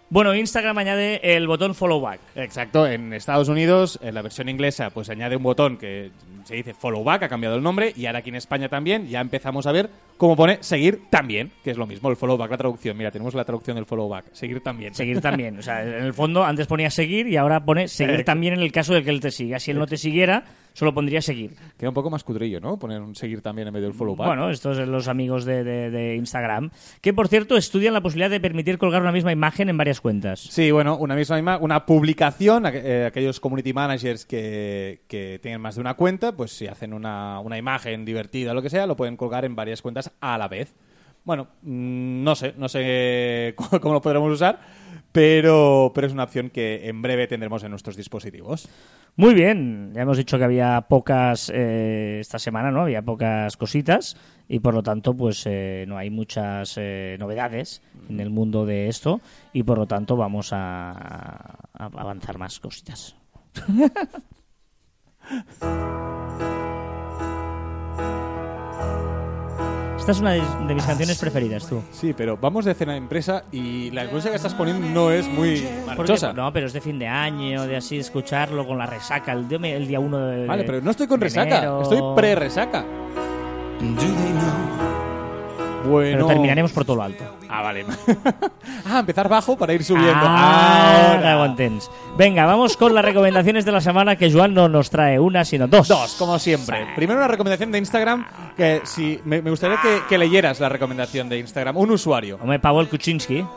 Bueno, 0.10 0.34
Instagram 0.34 0.78
añade 0.78 1.36
el 1.36 1.48
botón 1.48 1.76
follow 1.76 2.00
back. 2.00 2.22
Exacto, 2.36 2.88
en 2.88 3.12
Estados 3.12 3.50
Unidos, 3.50 4.00
en 4.02 4.16
la 4.16 4.22
versión 4.22 4.48
inglesa, 4.48 4.90
pues 4.90 5.10
añade 5.10 5.36
un 5.36 5.44
botón 5.44 5.78
que 5.78 6.12
se 6.46 6.56
dice 6.56 6.74
follow 6.74 7.04
back, 7.04 7.24
ha 7.24 7.28
cambiado 7.30 7.58
el 7.58 7.62
nombre, 7.62 7.92
y 7.94 8.06
ahora 8.06 8.20
aquí 8.20 8.30
en 8.30 8.36
España 8.38 8.70
también 8.70 9.10
ya 9.10 9.20
empezamos 9.20 9.68
a 9.68 9.74
ver 9.74 9.90
cómo 10.16 10.38
pone 10.38 10.60
seguir 10.62 11.02
también, 11.10 11.52
que 11.62 11.72
es 11.72 11.78
lo 11.78 11.86
mismo, 11.86 12.10
el 12.10 12.16
follow 12.16 12.38
back, 12.38 12.52
la 12.52 12.58
traducción. 12.58 12.98
Mira, 12.98 13.12
tenemos 13.12 13.36
la 13.36 13.44
traducción 13.44 13.76
del 13.76 13.86
follow 13.86 14.08
back, 14.08 14.28
seguir 14.32 14.62
también. 14.62 14.96
Seguir 14.96 15.20
también. 15.20 15.60
O 15.60 15.62
sea, 15.62 15.84
en 15.84 16.06
el 16.06 16.14
fondo 16.14 16.46
antes 16.46 16.68
ponía 16.68 16.90
seguir 16.90 17.28
y 17.28 17.36
ahora 17.36 17.66
pone 17.66 17.90
seguir 17.90 18.22
Eh, 18.22 18.24
también 18.24 18.54
en 18.54 18.62
el 18.62 18.72
caso 18.72 18.94
de 18.94 19.04
que 19.04 19.10
él 19.10 19.20
te 19.20 19.32
siga. 19.32 19.60
Si 19.60 19.72
él 19.72 19.78
no 19.78 19.88
te 19.88 19.98
siguiera, 19.98 20.46
solo 20.78 20.94
pondría 20.94 21.22
seguir. 21.24 21.56
Queda 21.76 21.90
un 21.90 21.96
poco 21.96 22.12
más 22.12 22.24
cudrillo, 22.24 22.60
¿no? 22.60 22.78
Poner 22.78 23.02
un 23.02 23.16
seguir 23.16 23.42
también 23.42 23.68
en 23.68 23.74
medio 23.74 23.88
del 23.88 23.96
follow 23.96 24.16
back. 24.16 24.28
Bueno, 24.28 24.52
estos 24.52 24.78
son 24.78 24.92
los 24.92 25.08
amigos 25.08 25.44
de, 25.44 25.64
de- 25.64 25.90
de 25.90 26.16
Instagram, 26.16 26.70
que 27.02 27.14
por 27.14 27.28
cierto 27.30 27.58
estudian 27.58 27.94
la 27.96 28.02
posibilidad 28.02 28.30
de 28.30 28.40
permitir 28.40 28.78
colgar 28.78 29.02
una 29.02 29.12
misma 29.12 29.32
imagen 29.32 29.70
en 29.70 29.78
varias 29.78 30.00
cuentas. 30.02 30.40
Sí, 30.40 30.70
bueno, 30.70 30.96
una 30.98 31.16
misma 31.16 31.40
ima- 31.40 31.58
una 31.60 31.86
publicación, 31.88 32.66
eh, 32.68 33.06
aquellos 33.08 33.40
community 33.40 33.74
managers 33.74 34.26
que, 34.26 35.02
que 35.08 35.40
tienen 35.42 35.60
más 35.62 35.76
de 35.76 35.82
una 35.82 35.96
cuenta, 35.96 36.34
pues 36.34 36.52
si 36.52 36.68
hacen 36.68 36.94
una, 36.94 37.40
una 37.40 37.58
imagen 37.58 38.06
divertida 38.06 38.52
o 38.52 38.54
lo 38.54 38.62
que 38.62 38.70
sea, 38.70 38.86
lo 38.86 38.96
pueden 38.96 39.18
colgar 39.18 39.46
en 39.46 39.56
varias 39.56 39.82
cuentas 39.82 40.12
a 40.22 40.38
la 40.38 40.48
vez. 40.48 40.76
Bueno, 41.24 41.48
mm, 41.64 42.24
no 42.24 42.36
sé, 42.36 42.54
no 42.58 42.70
sé 42.70 43.54
cómo, 43.58 43.82
cómo 43.82 43.94
lo 43.96 44.02
podremos 44.02 44.32
usar, 44.32 44.60
pero, 45.18 45.92
pero 45.96 46.06
es 46.06 46.14
una 46.14 46.26
opción 46.26 46.52
que 46.52 46.88
en 46.88 47.02
breve 47.02 47.26
tendremos 47.26 47.64
en 47.64 47.72
nuestros 47.72 47.96
dispositivos. 47.96 48.70
Muy 49.16 49.34
bien, 49.34 49.92
ya 49.96 50.04
hemos 50.04 50.16
dicho 50.16 50.38
que 50.38 50.44
había 50.44 50.80
pocas 50.82 51.52
eh, 51.52 52.20
esta 52.22 52.38
semana, 52.38 52.70
¿no? 52.70 52.82
Había 52.82 53.02
pocas 53.02 53.58
cositas 53.58 54.16
y 54.48 54.60
por 54.60 54.76
lo 54.76 54.84
tanto, 54.84 55.16
pues 55.16 55.44
eh, 55.48 55.86
no 55.88 55.98
hay 55.98 56.12
muchas 56.12 56.76
eh, 56.78 57.18
novedades 57.20 57.82
en 58.08 58.20
el 58.20 58.30
mundo 58.30 58.68
de 58.68 58.90
esto 58.90 59.20
y 59.54 59.64
por 59.64 59.80
lo 59.80 59.88
tanto 59.88 60.18
vamos 60.18 60.54
a, 60.54 60.92
a 60.92 61.86
avanzar 61.96 62.38
más 62.38 62.60
cositas. 62.60 63.16
Esta 70.08 70.16
es 70.16 70.22
una 70.22 70.32
de, 70.32 70.42
de 70.68 70.74
mis 70.74 70.86
canciones 70.86 71.18
preferidas, 71.20 71.68
tú. 71.68 71.82
Sí, 71.92 72.14
pero 72.16 72.38
vamos 72.38 72.64
de 72.64 72.74
cena 72.74 72.94
de 72.94 72.98
empresa 72.98 73.44
y 73.52 73.92
la 73.92 74.06
música 74.06 74.30
que 74.30 74.38
estás 74.38 74.54
poniendo 74.54 74.88
no 74.88 75.12
es 75.12 75.28
muy 75.28 75.68
marchosa. 75.86 76.32
no, 76.32 76.54
pero 76.54 76.68
es 76.68 76.72
de 76.72 76.80
fin 76.80 76.98
de 76.98 77.08
año, 77.10 77.64
de 77.68 77.76
así 77.76 77.98
escucharlo 78.00 78.66
con 78.66 78.78
la 78.78 78.86
resaca, 78.86 79.34
el, 79.34 79.50
día- 79.50 79.76
el 79.76 79.86
día 79.86 80.00
uno 80.00 80.18
de. 80.20 80.48
Vale, 80.48 80.64
pero 80.64 80.80
no 80.80 80.92
estoy 80.92 81.08
con 81.08 81.20
resaca, 81.20 81.58
enero. 81.58 81.82
estoy 81.82 82.00
pre-resaca. 82.16 82.86
Bueno. 85.86 86.18
Pero 86.18 86.28
terminaremos 86.28 86.72
por 86.72 86.86
todo 86.86 86.98
lo 86.98 87.04
alto. 87.04 87.24
Ah, 87.50 87.62
vale. 87.62 87.86
ah, 88.86 89.00
empezar 89.00 89.30
bajo 89.30 89.58
para 89.58 89.74
ir 89.74 89.84
subiendo. 89.84 90.12
Ah, 90.14 91.34
Ahora. 91.34 91.58
Venga, 92.18 92.46
vamos 92.46 92.76
con 92.78 92.94
las 92.94 93.06
recomendaciones 93.06 93.66
de 93.66 93.72
la 93.72 93.82
semana 93.82 94.16
que 94.16 94.32
Joan 94.32 94.54
no 94.54 94.68
nos 94.68 94.90
trae 94.90 95.20
una, 95.20 95.46
sino 95.46 95.68
dos. 95.68 95.88
Dos, 95.88 96.16
como 96.16 96.40
siempre. 96.40 96.88
Primero 96.96 97.20
una 97.20 97.28
recomendación 97.28 97.72
de 97.72 97.78
Instagram 97.78 98.26
que 98.56 98.82
si 98.84 99.20
me, 99.26 99.42
me 99.42 99.50
gustaría 99.50 99.80
que, 99.82 100.02
que 100.10 100.18
leyeras 100.18 100.60
la 100.60 100.70
recomendación 100.70 101.30
de 101.30 101.40
Instagram. 101.40 101.78
Un 101.78 101.92
usuario. 101.92 102.38
Hombre, 102.42 102.60
Pavel 102.60 102.90
Kuczynski. 102.90 103.46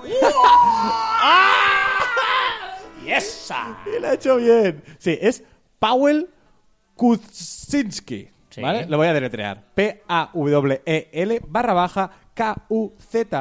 ¡Yes! 3.05 3.53
Y 3.87 4.01
lo 4.01 4.09
ha 4.09 4.15
hecho 4.15 4.37
bien. 4.37 4.83
Sí, 4.99 5.19
es 5.21 5.43
Powell 5.79 6.29
Kuczynski. 6.95 8.29
Sí. 8.51 8.61
¿Vale? 8.61 8.87
Lo 8.87 8.99
voy 8.99 9.07
a 9.07 9.15
deletrear. 9.15 9.63
P-A-W-E-L 9.75 11.41
barra 11.49 11.73
baja 11.73 12.11
K-U-Z-Z-Y-N-S-K-I 12.35 13.33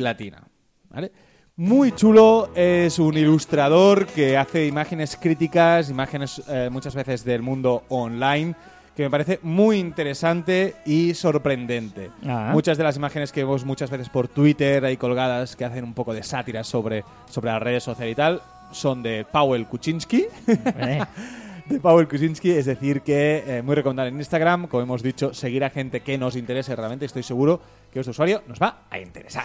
latina. 0.00 0.42
¿Vale? 0.90 1.12
Muy 1.56 1.90
chulo, 1.90 2.50
es 2.54 3.00
un 3.00 3.16
ilustrador 3.16 4.06
que 4.06 4.36
hace 4.36 4.66
imágenes 4.66 5.16
críticas, 5.20 5.90
imágenes 5.90 6.40
eh, 6.48 6.68
muchas 6.70 6.94
veces 6.94 7.24
del 7.24 7.42
mundo 7.42 7.82
online, 7.88 8.54
que 8.94 9.02
me 9.02 9.10
parece 9.10 9.40
muy 9.42 9.78
interesante 9.78 10.76
y 10.86 11.14
sorprendente. 11.14 12.12
Ah. 12.24 12.50
Muchas 12.52 12.78
de 12.78 12.84
las 12.84 12.96
imágenes 12.96 13.32
que 13.32 13.42
vemos 13.42 13.64
muchas 13.64 13.90
veces 13.90 14.08
por 14.08 14.28
Twitter 14.28 14.84
ahí 14.84 14.96
colgadas 14.96 15.56
que 15.56 15.64
hacen 15.64 15.82
un 15.82 15.94
poco 15.94 16.14
de 16.14 16.22
sátira 16.22 16.62
sobre, 16.62 17.02
sobre 17.28 17.50
las 17.50 17.60
redes 17.60 17.82
sociales 17.82 18.12
y 18.12 18.16
tal, 18.16 18.40
son 18.72 19.02
de 19.02 19.24
Powell 19.30 19.66
Kuczynski. 19.66 20.26
Eh, 20.46 21.00
de 21.66 21.80
Powell 21.80 22.08
Kuczynski, 22.08 22.50
es 22.50 22.66
decir, 22.66 23.02
que 23.02 23.44
eh, 23.46 23.62
muy 23.62 23.74
recomendable 23.74 24.10
en 24.10 24.16
Instagram, 24.18 24.66
como 24.68 24.82
hemos 24.82 25.02
dicho, 25.02 25.34
seguir 25.34 25.64
a 25.64 25.70
gente 25.70 26.00
que 26.00 26.16
nos 26.18 26.36
interese 26.36 26.74
realmente, 26.76 27.04
estoy 27.06 27.22
seguro 27.22 27.60
que 27.92 28.00
este 28.00 28.10
usuario 28.10 28.42
nos 28.46 28.58
va 28.60 28.82
a 28.90 28.98
interesar. 28.98 29.44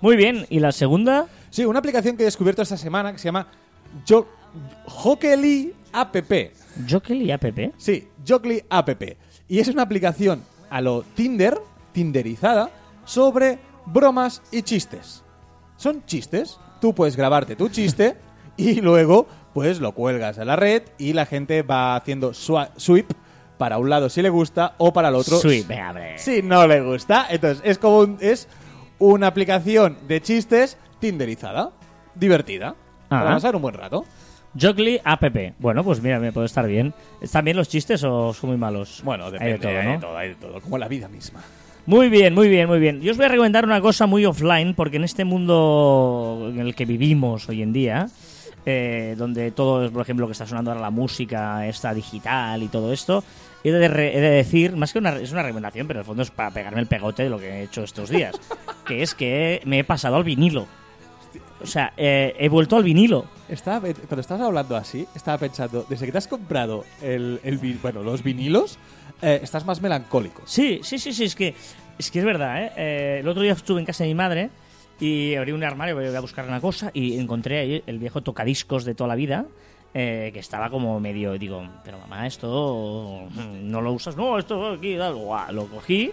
Muy 0.00 0.16
bien, 0.16 0.46
¿y 0.48 0.60
la 0.60 0.72
segunda? 0.72 1.26
Sí, 1.50 1.64
una 1.64 1.78
aplicación 1.78 2.16
que 2.16 2.22
he 2.22 2.26
descubierto 2.26 2.62
esta 2.62 2.76
semana 2.78 3.12
que 3.12 3.18
se 3.18 3.24
llama 3.26 3.46
Jo- 4.08 4.26
Jokely 4.86 5.74
App. 5.92 6.16
Jokely 6.88 7.30
App. 7.32 7.44
Sí, 7.76 8.08
Jokely 8.26 8.62
App. 8.68 8.88
Y 9.48 9.58
es 9.58 9.68
una 9.68 9.82
aplicación 9.82 10.42
a 10.70 10.80
lo 10.80 11.02
Tinder, 11.14 11.58
tinderizada, 11.92 12.70
sobre 13.04 13.58
bromas 13.86 14.40
y 14.52 14.62
chistes. 14.62 15.22
Son 15.76 16.04
chistes. 16.06 16.58
Tú 16.80 16.94
puedes 16.94 17.16
grabarte 17.16 17.56
tu 17.56 17.68
chiste 17.68 18.16
y 18.60 18.80
luego 18.80 19.26
pues 19.54 19.80
lo 19.80 19.92
cuelgas 19.92 20.38
a 20.38 20.44
la 20.44 20.56
red 20.56 20.82
y 20.98 21.12
la 21.12 21.26
gente 21.26 21.62
va 21.62 21.96
haciendo 21.96 22.32
sweep 22.34 23.12
para 23.58 23.78
un 23.78 23.90
lado 23.90 24.08
si 24.08 24.22
le 24.22 24.30
gusta 24.30 24.74
o 24.78 24.92
para 24.92 25.08
el 25.08 25.14
otro 25.16 25.36
Sweep, 25.38 25.66
si 26.16 26.40
no 26.42 26.66
le 26.66 26.80
gusta. 26.80 27.26
Entonces 27.28 27.60
es 27.64 27.78
como 27.78 27.98
un- 28.00 28.18
es 28.20 28.48
una 28.98 29.26
aplicación 29.26 29.98
de 30.08 30.20
chistes 30.22 30.78
tinderizada, 30.98 31.70
divertida, 32.14 32.74
para 33.08 33.30
Ah. 33.30 33.34
pasar 33.34 33.56
un 33.56 33.62
buen 33.62 33.74
rato. 33.74 34.04
Jokely 34.58 35.00
App. 35.04 35.22
Bueno, 35.58 35.84
pues 35.84 36.00
mira, 36.02 36.18
me 36.18 36.32
puede 36.32 36.46
estar 36.46 36.66
bien. 36.66 36.92
¿Están 37.20 37.44
bien 37.44 37.56
los 37.56 37.68
chistes 37.68 38.02
o 38.02 38.32
son 38.34 38.50
muy 38.50 38.56
malos? 38.58 39.00
Bueno, 39.04 39.26
Hay 39.26 39.32
depende, 39.32 39.52
de 39.52 39.58
todo, 39.58 39.78
hay 39.78 39.86
¿no? 39.86 39.92
de 39.92 39.98
todo, 39.98 40.16
hay 40.16 40.28
de 40.30 40.34
todo, 40.36 40.60
como 40.60 40.78
la 40.78 40.88
vida 40.88 41.08
misma. 41.08 41.40
Muy 41.86 42.08
bien, 42.08 42.34
muy 42.34 42.48
bien, 42.48 42.66
muy 42.68 42.78
bien. 42.78 43.00
Yo 43.00 43.10
os 43.12 43.16
voy 43.16 43.26
a 43.26 43.30
recomendar 43.30 43.64
una 43.64 43.80
cosa 43.80 44.06
muy 44.06 44.24
offline, 44.26 44.74
porque 44.74 44.96
en 44.96 45.04
este 45.04 45.24
mundo 45.24 46.48
en 46.50 46.60
el 46.60 46.74
que 46.74 46.84
vivimos 46.84 47.48
hoy 47.48 47.62
en 47.62 47.72
día, 47.72 48.08
eh, 48.66 49.14
donde 49.16 49.50
todo 49.50 49.84
es, 49.84 49.90
por 49.90 50.02
ejemplo, 50.02 50.26
que 50.26 50.32
está 50.32 50.46
sonando 50.46 50.70
ahora 50.70 50.80
la 50.82 50.90
música, 50.90 51.66
está 51.66 51.92
digital 51.94 52.62
y 52.62 52.68
todo 52.68 52.92
esto, 52.92 53.24
he 53.64 53.70
de, 53.70 53.88
re- 53.88 54.16
he 54.16 54.20
de 54.20 54.30
decir, 54.30 54.76
más 54.76 54.92
que 54.92 54.98
una, 54.98 55.10
es 55.16 55.32
una 55.32 55.42
recomendación, 55.42 55.86
pero 55.86 55.98
en 55.98 56.02
el 56.02 56.06
fondo 56.06 56.22
es 56.22 56.30
para 56.30 56.50
pegarme 56.50 56.80
el 56.80 56.86
pegote 56.86 57.22
de 57.24 57.30
lo 57.30 57.38
que 57.38 57.48
he 57.48 57.62
hecho 57.64 57.82
estos 57.82 58.10
días, 58.10 58.34
que 58.86 59.02
es 59.02 59.14
que 59.14 59.60
me 59.64 59.78
he 59.80 59.84
pasado 59.84 60.16
al 60.16 60.24
vinilo. 60.24 60.66
O 61.62 61.66
sea, 61.66 61.92
eh, 61.96 62.34
he 62.38 62.48
vuelto 62.48 62.76
al 62.76 62.82
vinilo. 62.82 63.26
Estaba, 63.48 63.80
cuando 63.80 64.20
estabas 64.20 64.46
hablando 64.46 64.76
así, 64.76 65.06
estaba 65.14 65.36
pensando, 65.36 65.84
desde 65.88 66.06
que 66.06 66.12
te 66.12 66.18
has 66.18 66.26
comprado 66.28 66.84
el, 67.02 67.38
el 67.44 67.58
bueno, 67.82 68.02
los 68.02 68.22
vinilos, 68.22 68.78
eh, 69.20 69.40
estás 69.42 69.66
más 69.66 69.82
melancólico. 69.82 70.40
Sí, 70.46 70.80
sí, 70.82 70.98
sí, 70.98 71.12
sí, 71.12 71.24
es 71.24 71.34
que 71.34 71.54
es, 71.98 72.10
que 72.10 72.20
es 72.20 72.24
verdad, 72.24 72.62
¿eh? 72.64 72.72
Eh, 72.76 73.18
El 73.20 73.28
otro 73.28 73.42
día 73.42 73.52
estuve 73.52 73.78
en 73.80 73.84
casa 73.84 74.04
de 74.04 74.08
mi 74.08 74.14
madre 74.14 74.48
y 75.00 75.34
abrí 75.34 75.52
un 75.52 75.64
armario, 75.64 75.96
voy 75.96 76.06
a 76.06 76.20
buscar 76.20 76.46
una 76.46 76.60
cosa 76.60 76.90
y 76.92 77.18
encontré 77.18 77.58
ahí 77.58 77.82
el 77.86 77.98
viejo 77.98 78.22
tocadiscos 78.22 78.84
de 78.84 78.94
toda 78.94 79.08
la 79.08 79.14
vida. 79.16 79.46
eh, 79.92 80.30
que 80.32 80.38
estaba 80.38 80.70
como 80.70 81.00
medio, 81.00 81.36
digo, 81.36 81.66
pero 81.84 81.98
mamá, 81.98 82.26
esto 82.26 83.24
mm, 83.30 83.68
no 83.70 83.80
lo 83.80 83.92
usas, 83.92 84.16
no, 84.16 84.38
esto 84.38 84.74
aquí, 84.74 84.94
lo 84.94 85.66
cogí, 85.66 86.12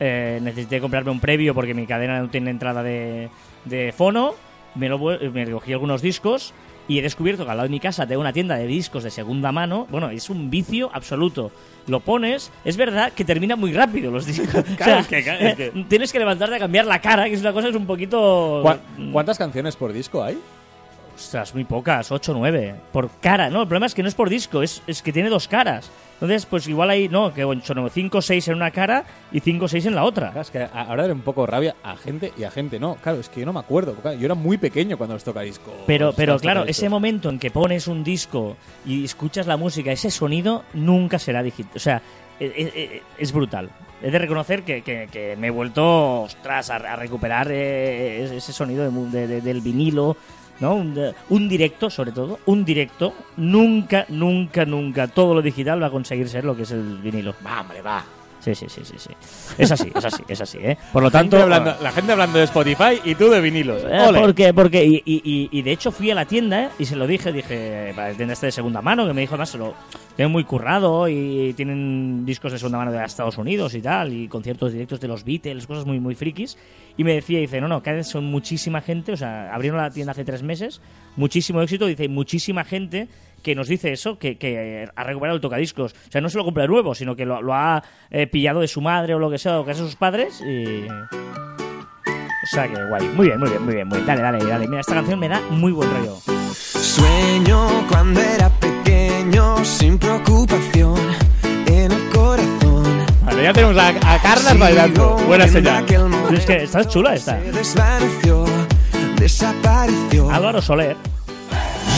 eh, 0.00 0.40
necesité 0.42 0.80
comprarme 0.80 1.12
un 1.12 1.20
previo 1.20 1.54
porque 1.54 1.72
mi 1.74 1.86
cadena 1.86 2.20
no 2.20 2.30
tiene 2.30 2.50
entrada 2.50 2.82
de, 2.82 3.30
de 3.64 3.92
fono, 3.92 4.34
me, 4.74 4.88
lo, 4.88 4.98
me 4.98 5.48
cogí 5.50 5.72
algunos 5.72 6.02
discos 6.02 6.52
y 6.88 6.98
he 6.98 7.02
descubierto 7.02 7.44
que 7.44 7.50
al 7.50 7.56
lado 7.56 7.68
de 7.68 7.70
mi 7.72 7.80
casa 7.80 8.06
tengo 8.06 8.20
una 8.20 8.32
tienda 8.32 8.56
de 8.56 8.66
discos 8.66 9.04
de 9.04 9.10
segunda 9.10 9.52
mano. 9.52 9.86
Bueno, 9.90 10.10
es 10.10 10.28
un 10.30 10.50
vicio 10.50 10.90
absoluto. 10.92 11.50
Lo 11.86 12.00
pones, 12.00 12.50
es 12.64 12.76
verdad 12.76 13.12
que 13.12 13.24
termina 13.24 13.56
muy 13.56 13.72
rápido 13.72 14.10
los 14.10 14.26
discos. 14.26 14.48
O 14.80 14.84
sea, 14.84 14.98
es 15.00 15.06
que- 15.06 15.22
claro, 15.22 15.38
es 15.46 15.54
que- 15.56 15.70
Tienes 15.88 16.12
que 16.12 16.18
levantarte 16.18 16.56
a 16.56 16.58
cambiar 16.58 16.86
la 16.86 17.00
cara, 17.00 17.24
que 17.24 17.34
es 17.34 17.40
una 17.40 17.52
cosa 17.52 17.66
que 17.66 17.70
es 17.70 17.76
un 17.76 17.86
poquito... 17.86 18.60
¿Cuá- 18.62 18.78
¿Cuántas 19.12 19.38
canciones 19.38 19.76
por 19.76 19.92
disco 19.92 20.22
hay? 20.22 20.38
Ostras, 21.14 21.54
muy 21.54 21.64
pocas, 21.64 22.10
8 22.10 22.32
o 22.32 22.34
9. 22.36 22.74
Por 22.92 23.10
cara, 23.20 23.50
¿no? 23.50 23.62
El 23.62 23.68
problema 23.68 23.86
es 23.86 23.94
que 23.94 24.02
no 24.02 24.08
es 24.08 24.14
por 24.14 24.28
disco, 24.30 24.62
es, 24.62 24.82
es 24.86 25.02
que 25.02 25.12
tiene 25.12 25.28
dos 25.28 25.46
caras. 25.48 25.90
Entonces, 26.14 26.46
pues 26.46 26.68
igual 26.68 26.88
hay, 26.90 27.08
no, 27.08 27.34
que 27.34 27.44
5 27.90 28.18
o 28.18 28.22
6 28.22 28.48
en 28.48 28.54
una 28.54 28.70
cara 28.70 29.04
y 29.32 29.40
5 29.40 29.64
o 29.64 29.68
6 29.68 29.86
en 29.86 29.94
la 29.96 30.04
otra. 30.04 30.28
Claro, 30.30 30.40
es 30.42 30.50
que 30.50 30.68
ahora 30.72 31.04
era 31.04 31.12
un 31.14 31.20
poco 31.22 31.46
rabia 31.46 31.74
a 31.82 31.96
gente 31.96 32.32
y 32.38 32.44
a 32.44 32.50
gente 32.50 32.78
no. 32.78 32.94
Claro, 32.96 33.18
es 33.18 33.28
que 33.28 33.40
yo 33.40 33.46
no 33.46 33.52
me 33.52 33.58
acuerdo. 33.60 33.96
yo 34.04 34.24
era 34.24 34.34
muy 34.36 34.56
pequeño 34.56 34.96
cuando 34.96 35.14
los 35.14 35.24
toca 35.24 35.40
disco. 35.40 35.72
Pero, 35.86 36.12
pero 36.12 36.38
claro, 36.38 36.64
ese 36.64 36.88
momento 36.88 37.28
en 37.28 37.38
que 37.40 37.50
pones 37.50 37.88
un 37.88 38.04
disco 38.04 38.56
y 38.86 39.04
escuchas 39.04 39.46
la 39.48 39.56
música, 39.56 39.90
ese 39.90 40.10
sonido 40.12 40.62
nunca 40.74 41.18
será 41.18 41.42
digital. 41.42 41.72
O 41.74 41.80
sea, 41.80 42.00
e- 42.38 42.46
e- 42.46 42.72
e- 42.96 43.02
es, 43.18 43.32
brutal. 43.32 43.70
He 44.00 44.10
de 44.12 44.18
reconocer 44.18 44.62
que, 44.62 44.82
que- 44.82 45.08
que 45.10 45.36
me 45.36 45.48
he 45.48 45.50
vuelto, 45.50 46.22
ostras, 46.22 46.70
a, 46.70 46.76
a 46.76 46.94
recuperar 46.96 47.48
eh, 47.50 48.36
ese- 48.36 48.52
sonido 48.52 48.88
de 48.88 49.10
de- 49.10 49.26
de- 49.26 49.40
del 49.40 49.60
vinilo, 49.60 50.16
¿no? 50.60 50.74
Un, 50.74 50.94
de- 50.94 51.14
un 51.30 51.48
directo, 51.48 51.90
sobre 51.90 52.12
todo, 52.12 52.38
un 52.46 52.64
directo. 52.64 53.12
Nunca, 53.36 54.06
nunca, 54.08 54.64
nunca 54.64 55.08
todo 55.08 55.34
lo 55.34 55.42
digital 55.42 55.82
va 55.82 55.86
a 55.86 55.90
conseguir 55.90 56.28
ser 56.28 56.44
lo 56.44 56.56
que 56.56 56.62
es 56.62 56.70
el 56.70 56.98
vinilo. 56.98 57.34
Va, 57.44 57.60
hombre, 57.62 57.82
va. 57.82 58.04
Sí, 58.42 58.54
sí, 58.56 58.66
sí, 58.68 58.80
sí, 58.84 58.94
sí. 58.98 59.10
Es 59.56 59.70
así, 59.70 59.92
es 59.94 60.04
así, 60.04 60.22
es 60.26 60.40
así, 60.40 60.58
¿eh? 60.58 60.76
Por 60.92 61.02
lo 61.04 61.10
La 61.10 61.20
gente 61.20 61.36
tanto... 61.36 61.44
hablando- 61.44 61.76
la 61.80 61.92
gente 61.92 62.10
hablando 62.12 62.38
de 62.38 62.44
Spotify 62.44 63.00
y 63.04 63.14
tú 63.14 63.30
de 63.30 63.40
vinilos. 63.40 63.84
Eh, 63.88 64.00
Ole. 64.08 64.20
porque, 64.20 64.52
porque 64.52 64.84
y, 64.84 64.96
y- 65.04 65.48
y- 65.52 65.62
de 65.62 65.70
hecho 65.70 65.92
fui 65.92 66.10
a 66.10 66.16
la 66.16 66.24
tienda 66.24 66.64
¿eh? 66.64 66.68
y 66.78 66.84
se 66.86 66.96
lo 66.96 67.06
dije, 67.06 67.32
dije, 67.32 67.92
para 67.94 68.10
la 68.10 68.16
tienda 68.16 68.32
esta 68.32 68.46
de 68.46 68.52
segunda 68.52 68.82
mano, 68.82 69.06
que 69.06 69.12
me 69.12 69.20
dijo, 69.20 69.34
además, 69.34 69.50
se 69.50 69.58
lo 69.58 69.74
tienen 70.16 70.32
muy 70.32 70.42
currado 70.42 71.08
y 71.08 71.52
tienen 71.56 72.26
discos 72.26 72.50
de 72.50 72.58
segunda 72.58 72.78
mano 72.78 72.90
de 72.90 73.04
Estados 73.04 73.38
Unidos 73.38 73.74
y 73.76 73.80
tal, 73.80 74.12
y 74.12 74.26
conciertos 74.26 74.72
directos 74.72 74.98
de 75.00 75.06
los 75.06 75.22
Beatles, 75.24 75.66
cosas 75.68 75.86
muy, 75.86 76.00
muy 76.00 76.16
frikis. 76.16 76.58
Y 76.96 77.04
me 77.04 77.14
decía, 77.14 77.38
dice, 77.38 77.60
no, 77.60 77.68
no, 77.68 77.80
cada 77.82 77.98
vez 77.98 78.08
son 78.08 78.24
muchísima 78.24 78.80
gente, 78.80 79.12
o 79.12 79.16
sea, 79.16 79.54
abrieron 79.54 79.80
la 79.80 79.90
tienda 79.90 80.10
hace 80.10 80.24
tres 80.24 80.42
meses, 80.42 80.80
muchísimo 81.16 81.62
éxito, 81.62 81.86
dice, 81.86 82.08
muchísima 82.08 82.64
gente 82.64 83.06
que 83.42 83.54
nos 83.54 83.68
dice 83.68 83.92
eso, 83.92 84.18
que, 84.18 84.38
que 84.38 84.88
ha 84.94 85.04
recuperado 85.04 85.36
el 85.36 85.40
tocadiscos. 85.42 85.92
O 85.92 86.10
sea, 86.10 86.20
no 86.20 86.28
se 86.28 86.38
lo 86.38 86.44
compra 86.44 86.66
nuevo, 86.66 86.94
sino 86.94 87.14
que 87.16 87.24
lo, 87.26 87.42
lo 87.42 87.54
ha 87.54 87.82
eh, 88.10 88.26
pillado 88.26 88.60
de 88.60 88.68
su 88.68 88.80
madre 88.80 89.14
o 89.14 89.18
lo 89.18 89.30
que 89.30 89.38
sea, 89.38 89.60
o 89.60 89.64
que 89.64 89.72
de 89.72 89.78
sus 89.78 89.96
padres 89.96 90.40
y... 90.40 90.86
O 90.86 92.46
sea 92.46 92.66
que 92.66 92.74
guay. 92.74 93.08
Muy 93.14 93.26
bien, 93.28 93.38
muy 93.38 93.48
bien, 93.50 93.62
muy 93.62 93.74
bien. 93.74 93.88
Muy 93.88 93.98
bien. 93.98 94.06
Dale, 94.06 94.20
dale, 94.22 94.44
dale. 94.44 94.66
Mira, 94.66 94.80
esta 94.80 94.94
canción 94.94 95.18
me 95.18 95.28
da 95.28 95.40
muy 95.50 95.70
buen 95.70 95.88
rollo. 95.90 96.16
Sueño 96.52 97.86
cuando 97.88 98.20
era 98.20 98.48
pequeño, 98.48 99.64
sin 99.64 99.96
preocupación 99.96 100.98
en 101.66 101.92
el 101.92 102.08
corazón. 102.10 103.06
Vale, 103.24 103.42
ya 103.44 103.52
tenemos 103.52 103.76
a, 103.76 103.88
a 103.88 104.20
Carlas 104.20 104.58
bailando. 104.58 105.16
Buena 105.28 105.44
En 105.44 105.52
señal. 105.52 105.84
Es 106.32 106.44
que 106.44 106.64
está 106.64 106.84
chula 106.84 107.14
esta. 107.14 107.38
Álvaro 110.32 110.60
Soler. 110.60 110.96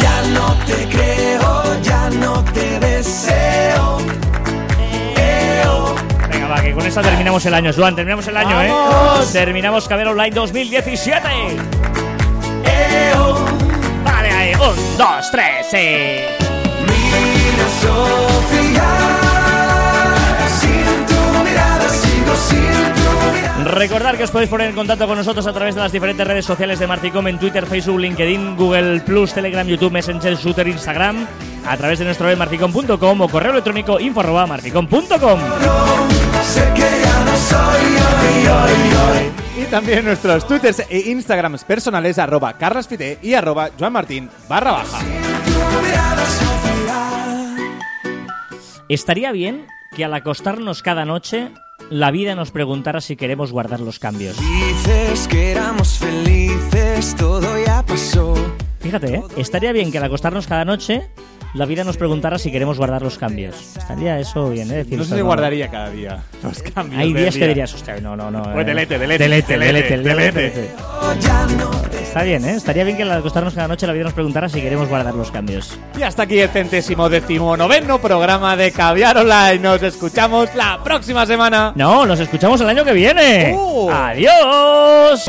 Ya 0.01 0.23
no 0.35 0.54
te 0.67 0.89
creo, 0.89 1.81
ya 1.83 2.11
no 2.11 2.43
te 2.45 2.79
deseo. 2.81 3.99
Eo. 5.17 5.95
Venga, 6.31 6.49
va, 6.49 6.61
que 6.61 6.73
con 6.73 6.87
esta 6.87 7.03
terminamos 7.03 7.45
el 7.47 7.55
año, 7.55 7.71
Joan. 7.75 7.95
Terminamos 7.97 8.27
el 8.29 8.37
año, 8.37 8.57
¡Vamos! 8.57 9.29
¿eh? 9.29 9.33
Terminamos 9.33 9.89
Caber 9.89 10.09
Online 10.09 10.35
2017. 10.35 11.29
Eo. 12.65 13.45
Vale, 14.05 14.31
ahí. 14.31 14.53
Un, 14.55 14.99
dos, 14.99 15.31
tres, 15.31 15.67
sí. 15.71 16.25
Mira, 16.87 17.67
Recordad 23.65 24.17
que 24.17 24.25
os 24.25 24.31
podéis 24.31 24.51
poner 24.51 24.69
en 24.69 24.75
contacto 24.75 25.07
con 25.07 25.17
nosotros 25.17 25.47
a 25.47 25.53
través 25.53 25.75
de 25.75 25.81
las 25.81 25.91
diferentes 25.91 26.27
redes 26.27 26.45
sociales 26.45 26.79
de 26.79 26.87
Marticom 26.87 27.27
en 27.29 27.39
Twitter, 27.39 27.65
Facebook, 27.65 27.99
LinkedIn, 27.99 28.57
Google 28.57 29.01
Plus, 29.01 29.33
Telegram, 29.33 29.67
YouTube, 29.67 29.91
Messenger, 29.91 30.37
Shooter, 30.37 30.69
Instagram, 30.69 31.27
a 31.67 31.77
través 31.77 31.99
de 31.99 32.05
nuestro 32.05 32.27
web 32.27 32.37
marticom.com 32.37 33.21
o 33.23 33.29
correo 33.29 33.53
electrónico 33.53 33.99
info 33.99 34.21
arroba 34.21 34.47
marticom.com. 34.47 35.41
Y 39.57 39.65
también 39.71 40.05
nuestros 40.05 40.47
twitters 40.47 40.81
e 40.91 41.11
instagrams 41.11 41.65
personales 41.65 42.19
arroba 42.19 42.53
carlasfite 42.59 43.19
y 43.23 43.33
arroba 43.33 43.71
joanmartin 43.79 44.29
barra 44.47 44.73
baja. 44.73 44.99
Estaría 48.89 49.33
bien 49.33 49.67
que 49.97 50.05
al 50.05 50.13
acostarnos 50.13 50.83
cada 50.83 51.07
noche 51.07 51.51
la 51.91 52.11
vida 52.11 52.35
nos 52.35 52.51
preguntara 52.51 53.01
si 53.01 53.17
queremos 53.17 53.53
guardar 53.53 53.81
los 53.81 53.99
cambios. 53.99 54.37
Dices 54.39 55.29
que 55.29 55.53
éramos 55.53 55.99
felices, 55.99 57.15
todo 57.17 57.59
ya 57.65 57.85
pasó. 57.85 58.35
Fíjate, 58.81 59.15
¿eh? 59.15 59.23
estaría 59.37 59.73
bien 59.73 59.91
que 59.91 59.99
al 59.99 60.05
acostarnos 60.05 60.47
cada 60.47 60.65
noche 60.65 61.09
la 61.55 61.67
vida 61.67 61.85
nos 61.85 61.97
preguntara 61.97 62.39
si 62.39 62.51
queremos 62.51 62.79
guardar 62.79 63.03
los 63.03 63.17
cambios. 63.17 63.77
Estaría 63.77 64.19
eso 64.19 64.51
bien, 64.51 64.71
¿eh? 64.71 64.79
Decir 64.79 64.99
No 64.99 65.05
sé 65.05 65.15
si 65.15 65.21
guardaría 65.21 65.69
cada 65.69 65.91
día 65.91 66.23
los 66.43 66.63
cambios. 66.63 67.01
Hay 67.01 67.13
días 67.13 67.37
que 67.37 67.49
dirías, 67.49 67.73
hostia, 67.75 68.01
no, 68.01 68.17
no, 68.17 68.31
no. 68.31 68.43
Pues 68.43 68.67
eh, 68.67 68.71
delete, 68.71 68.99
delete, 68.99 69.25
delete, 69.25 69.59
delete, 69.59 69.97
delete, 69.97 70.03
delete, 70.03 70.41
delete. 70.41 70.51
delete. 70.51 71.94
Está 72.15 72.23
bien, 72.23 72.45
¿eh? 72.45 72.55
Estaría 72.55 72.85
bien 72.85 72.97
que 72.97 73.03
al 73.03 73.11
acostarnos 73.11 73.55
cada 73.55 73.67
noche 73.67 73.89
la 73.89 73.93
vida 73.93 74.05
nos 74.05 74.13
preguntara 74.13 74.49
si 74.49 74.61
queremos 74.61 74.89
guardar 74.89 75.17
los 75.17 75.33
cambios. 75.33 75.77
Y 75.99 76.03
hasta 76.05 76.23
aquí 76.23 76.39
el 76.39 76.49
centésimo 76.49 77.09
decimonoveno 77.09 78.01
programa 78.01 78.57
de 78.57 78.71
Caviar 78.71 79.19
Online. 79.19 79.59
Nos 79.59 79.83
escuchamos 79.83 80.55
la 80.55 80.81
próxima 80.85 81.27
semana. 81.27 81.73
No, 81.75 82.07
nos 82.07 82.21
escuchamos 82.21 82.61
el 82.61 82.69
año 82.69 82.85
que 82.85 82.93
viene. 82.93 83.53
¡Oh! 83.59 83.91
¡Adiós! 83.91 85.29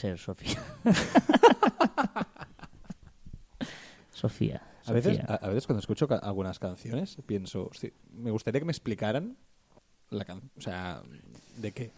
Ser 0.00 0.18
Sofía? 0.18 0.62
Sofía. 4.12 4.62
A 4.86 4.92
veces, 4.92 5.16
Sofía. 5.18 5.34
a, 5.34 5.46
a 5.46 5.48
veces 5.48 5.66
cuando 5.66 5.80
escucho 5.80 6.08
ca- 6.08 6.16
algunas 6.16 6.58
canciones 6.58 7.16
pienso, 7.26 7.68
"Hostia, 7.70 7.90
me 8.12 8.30
gustaría 8.30 8.60
que 8.60 8.64
me 8.64 8.72
explicaran 8.72 9.36
la 10.10 10.24
can 10.24 10.40
o 10.56 10.60
sea, 10.60 11.02
de 11.58 11.72
qué. 11.72 11.90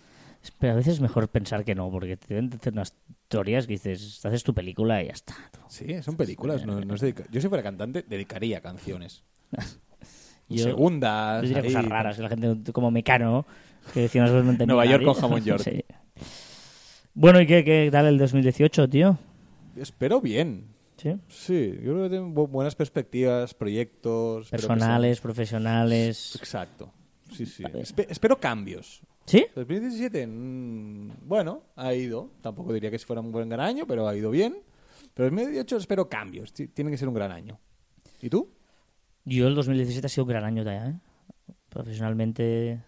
Pero 0.58 0.72
a 0.72 0.76
veces 0.76 0.94
es 0.94 1.00
mejor 1.00 1.28
pensar 1.28 1.64
que 1.64 1.74
no, 1.74 1.90
porque 1.90 2.16
te 2.16 2.34
deben 2.34 2.50
de 2.50 2.56
hacer 2.56 2.72
unas 2.72 2.94
teorías 3.28 3.66
que 3.66 3.74
dices, 3.74 4.24
haces 4.26 4.42
tu 4.42 4.52
película 4.52 5.00
y 5.02 5.06
ya 5.06 5.12
está. 5.12 5.34
Sí, 5.68 6.02
son 6.02 6.16
películas. 6.16 6.66
No, 6.66 6.80
no 6.80 6.96
Yo 7.30 7.40
si 7.40 7.48
fuera 7.48 7.62
cantante 7.62 8.02
dedicaría 8.02 8.60
canciones. 8.60 9.22
Yo- 10.48 10.64
Segundas. 10.64 11.42
Yo 11.42 11.48
diría 11.48 11.62
cosas 11.62 11.84
raras, 11.88 12.16
que 12.16 12.22
la 12.22 12.28
gente 12.28 12.72
como 12.72 12.90
Mecano, 12.90 13.46
que 13.94 14.10
no 14.20 14.26
Nueva 14.66 14.84
York 14.86 15.04
con 15.04 15.14
jamón 15.14 15.44
york. 15.44 15.62
Sí. 15.62 15.84
Bueno, 17.14 17.40
¿y 17.40 17.46
qué, 17.46 17.64
qué 17.64 17.88
tal 17.92 18.07
el 18.07 18.18
2018, 18.18 18.88
tío? 18.88 19.18
Espero 19.77 20.20
bien. 20.20 20.66
¿Sí? 20.96 21.14
Sí, 21.29 21.72
yo 21.83 21.92
creo 21.94 22.03
que 22.05 22.11
tengo 22.11 22.29
bu- 22.46 22.48
buenas 22.51 22.75
perspectivas, 22.77 23.55
proyectos. 23.55 24.46
espero 24.46 24.62
que 24.62 24.66
Personales, 24.68 25.20
profesionales. 25.20 26.37
Exacto. 26.37 26.92
Sí, 27.33 27.44
sí. 27.46 27.64
Espe- 27.64 28.07
espero 28.09 28.38
cambios. 28.38 29.03
¿Sí? 29.25 29.46
2017, 29.55 30.27
mm, 30.27 31.11
bueno, 31.27 31.62
ha 31.77 31.94
ido. 31.94 32.31
Tampoco 32.40 32.72
diría 32.72 32.90
que 32.90 32.98
fuera 32.98 33.20
un 33.20 33.33
buen 33.33 33.48
gran 33.48 33.61
año, 33.66 33.87
pero 33.87 34.07
ha 34.07 34.14
ido 34.16 34.31
bien. 34.31 34.57
Pero 35.14 35.29
2018 35.31 35.77
espero 35.79 36.09
cambios. 36.09 36.53
Ti- 36.53 36.68
Tiene 36.68 36.90
que 36.90 36.96
ser 36.98 37.09
un 37.09 37.14
gran 37.14 37.33
año. 37.33 37.59
¿Y 38.20 38.29
tú? 38.31 38.48
Yo 39.25 39.48
el 39.48 39.55
2017 39.55 40.07
ha 40.07 40.09
sido 40.11 40.25
un 40.25 40.31
gran 40.31 40.44
año 40.44 40.62
ya, 40.62 40.88
¿eh? 40.88 40.94
Profesionalmente, 41.68 42.81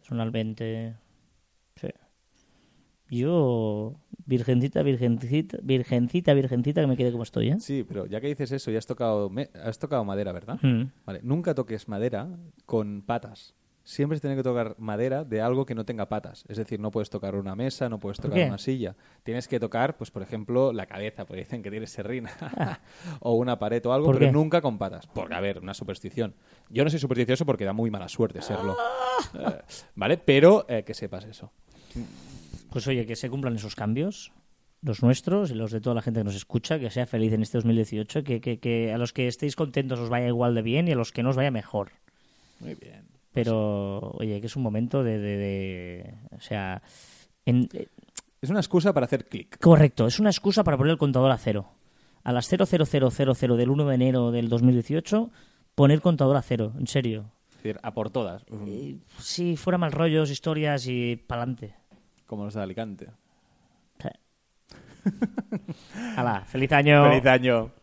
personalmente, 0.00 0.94
sí. 1.76 1.88
Yo, 3.16 3.94
virgencita, 4.24 4.82
virgencita, 4.82 5.58
virgencita, 5.62 6.32
virgencita, 6.32 6.80
que 6.80 6.86
me 6.86 6.96
quede 6.96 7.12
como 7.12 7.24
estoy, 7.24 7.50
¿eh? 7.50 7.60
Sí, 7.60 7.84
pero 7.86 8.06
ya 8.06 8.22
que 8.22 8.28
dices 8.28 8.52
eso, 8.52 8.70
ya 8.70 8.78
has 8.78 8.86
tocado, 8.86 9.28
me- 9.28 9.50
has 9.62 9.78
tocado 9.78 10.02
madera, 10.02 10.32
¿verdad? 10.32 10.58
Mm. 10.62 10.84
Vale, 11.04 11.20
nunca 11.22 11.54
toques 11.54 11.88
madera 11.88 12.26
con 12.64 13.02
patas. 13.02 13.54
Siempre 13.84 14.16
se 14.16 14.22
tiene 14.22 14.36
que 14.36 14.42
tocar 14.42 14.76
madera 14.78 15.24
de 15.24 15.42
algo 15.42 15.66
que 15.66 15.74
no 15.74 15.84
tenga 15.84 16.08
patas. 16.08 16.44
Es 16.48 16.56
decir, 16.56 16.80
no 16.80 16.90
puedes 16.90 17.10
tocar 17.10 17.34
una 17.34 17.54
mesa, 17.54 17.90
no 17.90 17.98
puedes 17.98 18.16
¿Por 18.18 18.30
tocar 18.30 18.48
una 18.48 18.56
silla. 18.56 18.96
Tienes 19.24 19.46
que 19.46 19.60
tocar, 19.60 19.98
pues 19.98 20.10
por 20.10 20.22
ejemplo, 20.22 20.72
la 20.72 20.86
cabeza, 20.86 21.26
porque 21.26 21.40
dicen 21.40 21.62
que 21.62 21.70
tienes 21.70 21.90
serrina. 21.90 22.30
o 23.20 23.34
una 23.34 23.58
pared 23.58 23.84
o 23.84 23.92
algo, 23.92 24.06
¿Por 24.06 24.14
pero 24.20 24.26
qué? 24.28 24.32
nunca 24.32 24.62
con 24.62 24.78
patas. 24.78 25.06
Porque, 25.08 25.34
a 25.34 25.40
ver, 25.40 25.58
una 25.58 25.74
superstición. 25.74 26.32
Yo 26.70 26.82
no 26.84 26.88
soy 26.90 26.98
supersticioso 27.00 27.44
porque 27.44 27.64
da 27.66 27.74
muy 27.74 27.90
mala 27.90 28.08
suerte 28.08 28.40
serlo. 28.40 28.74
Ah. 29.34 29.56
Eh, 29.58 29.62
¿Vale? 29.96 30.16
Pero 30.16 30.64
eh, 30.68 30.82
que 30.84 30.94
sepas 30.94 31.24
eso. 31.26 31.50
Pues 32.72 32.86
oye, 32.86 33.06
que 33.06 33.16
se 33.16 33.28
cumplan 33.30 33.54
esos 33.56 33.74
cambios, 33.74 34.32
los 34.82 35.02
nuestros 35.02 35.50
y 35.50 35.54
los 35.54 35.70
de 35.70 35.80
toda 35.80 35.94
la 35.94 36.02
gente 36.02 36.20
que 36.20 36.24
nos 36.24 36.34
escucha, 36.34 36.78
que 36.78 36.90
sea 36.90 37.06
feliz 37.06 37.32
en 37.32 37.42
este 37.42 37.58
2018, 37.58 38.24
que, 38.24 38.40
que, 38.40 38.58
que 38.58 38.92
a 38.92 38.98
los 38.98 39.12
que 39.12 39.28
estéis 39.28 39.54
contentos 39.56 39.98
os 40.00 40.08
vaya 40.08 40.26
igual 40.28 40.54
de 40.54 40.62
bien 40.62 40.88
y 40.88 40.92
a 40.92 40.96
los 40.96 41.12
que 41.12 41.22
no 41.22 41.30
os 41.30 41.36
vaya 41.36 41.50
mejor. 41.50 41.90
Muy 42.60 42.74
bien. 42.74 43.02
Pero, 43.32 44.10
oye, 44.18 44.40
que 44.40 44.46
es 44.46 44.56
un 44.56 44.62
momento 44.62 45.02
de... 45.02 45.18
de- 45.18 45.36
de- 45.36 46.14
o 46.36 46.40
sea, 46.40 46.82
en- 47.46 47.68
eh, 47.72 47.86
Es 48.40 48.50
una 48.50 48.60
excusa 48.60 48.92
para 48.92 49.06
hacer 49.06 49.24
clic. 49.26 49.58
correcto, 49.58 50.06
es 50.06 50.18
una 50.18 50.30
excusa 50.30 50.64
para 50.64 50.76
poner 50.76 50.90
el 50.92 50.98
contador 50.98 51.30
a 51.30 51.38
cero. 51.38 51.66
A 52.24 52.32
las 52.32 52.46
00000 52.48 53.56
del 53.56 53.70
1 53.70 53.86
de 53.88 53.94
enero 53.94 54.30
del 54.32 54.48
2018, 54.48 55.30
poner 55.74 56.00
contador 56.00 56.36
a 56.36 56.42
cero, 56.42 56.72
en 56.78 56.86
serio. 56.86 57.30
Es 57.50 57.56
decir, 57.56 57.78
a 57.82 57.94
por 57.94 58.10
todas. 58.10 58.44
Y, 58.66 58.98
sí, 59.18 59.56
fuera 59.56 59.78
mal 59.78 59.92
rollos, 59.92 60.30
historias 60.30 60.86
y 60.88 61.16
pa'lante. 61.16 61.74
Como 62.32 62.46
los 62.46 62.54
de 62.54 62.62
Alicante. 62.62 63.08
Hala, 66.16 66.46
feliz 66.46 66.72
año. 66.72 67.06
¡Feliz 67.10 67.26
año! 67.26 67.81